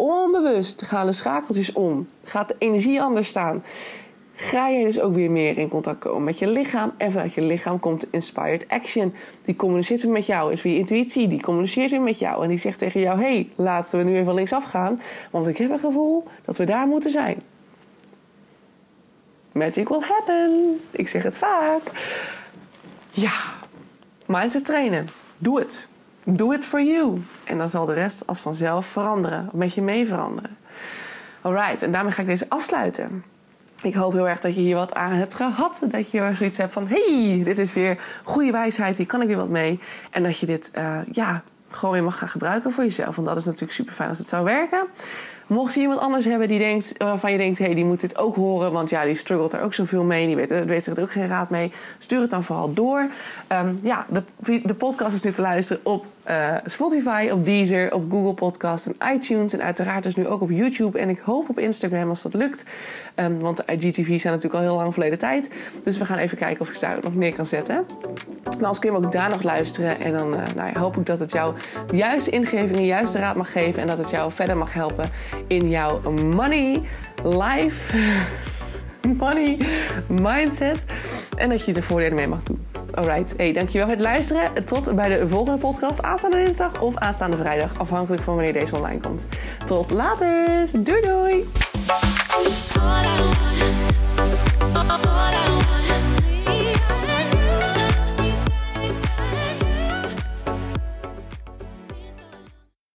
onbewust 0.00 0.82
gaan 0.82 1.06
de 1.06 1.12
schakeltjes 1.12 1.72
om. 1.72 2.08
Gaat 2.24 2.48
de 2.48 2.54
energie 2.58 3.02
anders 3.02 3.28
staan. 3.28 3.62
Ga 4.32 4.68
je 4.68 4.84
dus 4.84 5.00
ook 5.00 5.14
weer 5.14 5.30
meer 5.30 5.58
in 5.58 5.68
contact 5.68 5.98
komen 5.98 6.24
met 6.24 6.38
je 6.38 6.48
lichaam. 6.48 6.92
En 6.96 7.12
vanuit 7.12 7.34
je 7.34 7.42
lichaam 7.42 7.78
komt 7.78 8.06
inspired 8.10 8.68
action. 8.68 9.14
Die 9.44 9.56
communiceert 9.56 10.02
weer 10.02 10.12
met 10.12 10.26
jou. 10.26 10.52
Is 10.52 10.62
je 10.62 10.76
intuïtie. 10.76 11.28
Die 11.28 11.42
communiceert 11.42 11.90
weer 11.90 12.00
met 12.00 12.18
jou. 12.18 12.42
En 12.42 12.48
die 12.48 12.58
zegt 12.58 12.78
tegen 12.78 13.00
jou: 13.00 13.20
hey, 13.20 13.48
laten 13.54 13.98
we 13.98 14.04
nu 14.04 14.16
even 14.16 14.34
linksaf 14.34 14.64
gaan. 14.64 15.00
Want 15.30 15.46
ik 15.46 15.56
heb 15.56 15.70
een 15.70 15.78
gevoel 15.78 16.24
dat 16.44 16.56
we 16.56 16.64
daar 16.64 16.86
moeten 16.86 17.10
zijn. 17.10 17.42
Magic 19.52 19.88
will 19.88 20.00
happen. 20.00 20.80
Ik 20.90 21.08
zeg 21.08 21.22
het 21.22 21.38
vaak. 21.38 21.82
Ja, 23.10 23.32
mindset 24.26 24.64
trainen. 24.64 25.08
Doe 25.38 25.58
het. 25.58 25.89
Do 26.24 26.52
it 26.52 26.64
for 26.64 26.82
you. 26.82 27.22
En 27.44 27.58
dan 27.58 27.68
zal 27.68 27.86
de 27.86 27.92
rest 27.92 28.26
als 28.26 28.40
vanzelf 28.40 28.86
veranderen. 28.86 29.46
Of 29.46 29.52
met 29.52 29.74
je 29.74 29.82
mee 29.82 30.06
veranderen. 30.06 30.56
Alright, 31.40 31.82
en 31.82 31.92
daarmee 31.92 32.12
ga 32.12 32.20
ik 32.20 32.28
deze 32.28 32.46
afsluiten. 32.48 33.24
Ik 33.82 33.94
hoop 33.94 34.12
heel 34.12 34.28
erg 34.28 34.40
dat 34.40 34.54
je 34.54 34.60
hier 34.60 34.76
wat 34.76 34.94
aan 34.94 35.12
hebt 35.12 35.34
gehad. 35.34 35.86
Dat 35.90 36.10
je 36.10 36.30
zoiets 36.34 36.56
hebt 36.56 36.72
van: 36.72 36.86
hey, 36.88 37.40
dit 37.44 37.58
is 37.58 37.72
weer 37.72 38.02
goede 38.24 38.50
wijsheid, 38.50 38.96
hier 38.96 39.06
kan 39.06 39.22
ik 39.22 39.26
weer 39.26 39.36
wat 39.36 39.48
mee. 39.48 39.80
En 40.10 40.22
dat 40.22 40.38
je 40.38 40.46
dit 40.46 40.70
uh, 40.74 40.98
ja, 41.12 41.42
gewoon 41.70 41.94
weer 41.94 42.04
mag 42.04 42.18
gaan 42.18 42.28
gebruiken 42.28 42.70
voor 42.70 42.84
jezelf. 42.84 43.14
Want 43.14 43.28
dat 43.28 43.36
is 43.36 43.44
natuurlijk 43.44 43.72
super 43.72 43.92
fijn 43.92 44.08
als 44.08 44.18
het 44.18 44.26
zou 44.26 44.44
werken. 44.44 44.86
Mocht 45.50 45.74
je 45.74 45.80
iemand 45.80 46.00
anders 46.00 46.24
hebben 46.24 46.48
die 46.48 46.58
denkt, 46.58 46.94
waarvan 46.98 47.32
je 47.32 47.38
denkt, 47.38 47.58
hé, 47.58 47.64
hey, 47.64 47.74
die 47.74 47.84
moet 47.84 48.00
dit 48.00 48.18
ook 48.18 48.34
horen, 48.34 48.72
want 48.72 48.90
ja, 48.90 49.04
die 49.04 49.14
struggelt 49.14 49.52
er 49.52 49.60
ook 49.60 49.74
zoveel 49.74 50.04
mee, 50.04 50.26
die 50.26 50.36
weet, 50.36 50.64
weet 50.64 50.86
er 50.86 51.02
ook 51.02 51.10
geen 51.10 51.26
raad 51.26 51.50
mee, 51.50 51.72
stuur 51.98 52.20
het 52.20 52.30
dan 52.30 52.44
vooral 52.44 52.74
door. 52.74 53.06
Um, 53.52 53.80
ja, 53.82 54.06
de, 54.08 54.22
de 54.64 54.74
podcast 54.74 55.14
is 55.14 55.22
nu 55.22 55.32
te 55.32 55.40
luisteren 55.40 55.84
op 55.84 56.06
uh, 56.30 56.54
Spotify, 56.64 57.28
op 57.32 57.44
Deezer, 57.44 57.94
op 57.94 58.10
Google 58.10 58.34
Podcast 58.34 58.86
en 58.86 59.14
iTunes 59.14 59.52
en 59.52 59.62
uiteraard 59.62 60.02
dus 60.02 60.16
nu 60.16 60.26
ook 60.26 60.40
op 60.40 60.50
YouTube 60.50 60.98
en 60.98 61.08
ik 61.08 61.18
hoop 61.18 61.48
op 61.48 61.58
Instagram 61.58 62.08
als 62.08 62.22
dat 62.22 62.34
lukt, 62.34 62.64
um, 63.16 63.38
want 63.38 63.56
de 63.56 63.62
IGTV's 63.66 64.22
zijn 64.22 64.34
natuurlijk 64.34 64.54
al 64.54 64.60
heel 64.60 64.76
lang 64.76 64.92
verleden 64.92 65.18
tijd, 65.18 65.50
dus 65.84 65.98
we 65.98 66.04
gaan 66.04 66.18
even 66.18 66.38
kijken 66.38 66.60
of 66.60 66.68
ik 66.68 66.80
daar 66.80 66.98
nog 67.02 67.14
meer 67.14 67.32
kan 67.32 67.46
zetten. 67.46 67.86
Maar 68.44 68.54
anders 68.54 68.78
kun 68.78 68.90
je 68.90 68.96
hem 68.96 69.04
ook 69.04 69.12
daar 69.12 69.30
nog 69.30 69.42
luisteren 69.42 70.00
en 70.00 70.16
dan 70.16 70.34
uh, 70.34 70.40
nou 70.54 70.72
ja, 70.72 70.80
hoop 70.80 70.96
ik 70.96 71.06
dat 71.06 71.20
het 71.20 71.32
jou 71.32 71.54
de 71.86 71.96
juiste 71.96 72.30
ingevingen, 72.30 72.84
juiste 72.84 73.18
raad 73.18 73.36
mag 73.36 73.52
geven 73.52 73.82
en 73.82 73.86
dat 73.86 73.98
het 73.98 74.10
jou 74.10 74.32
verder 74.32 74.56
mag 74.56 74.72
helpen 74.72 75.10
in 75.46 75.68
jouw 75.68 76.10
money 76.10 76.82
life, 77.24 77.98
money 79.18 79.58
mindset. 80.08 80.84
En 81.36 81.48
dat 81.48 81.64
je 81.64 81.72
de 81.72 81.82
voordelen 81.82 82.14
mee 82.14 82.28
mag 82.28 82.42
doen. 82.42 82.69
Alright, 82.94 83.36
hey, 83.36 83.52
dankjewel 83.52 83.86
voor 83.86 83.96
het 83.96 84.04
luisteren. 84.04 84.64
Tot 84.64 84.94
bij 84.94 85.18
de 85.18 85.28
volgende 85.28 85.58
podcast 85.58 86.02
aanstaande 86.02 86.36
dinsdag 86.36 86.80
of 86.80 86.96
aanstaande 86.96 87.36
vrijdag, 87.36 87.78
afhankelijk 87.78 88.22
van 88.22 88.34
wanneer 88.34 88.52
deze 88.52 88.76
online 88.76 89.00
komt. 89.00 89.26
Tot 89.66 89.90
later, 89.90 90.66
doei 90.84 91.00
doei! 91.00 91.46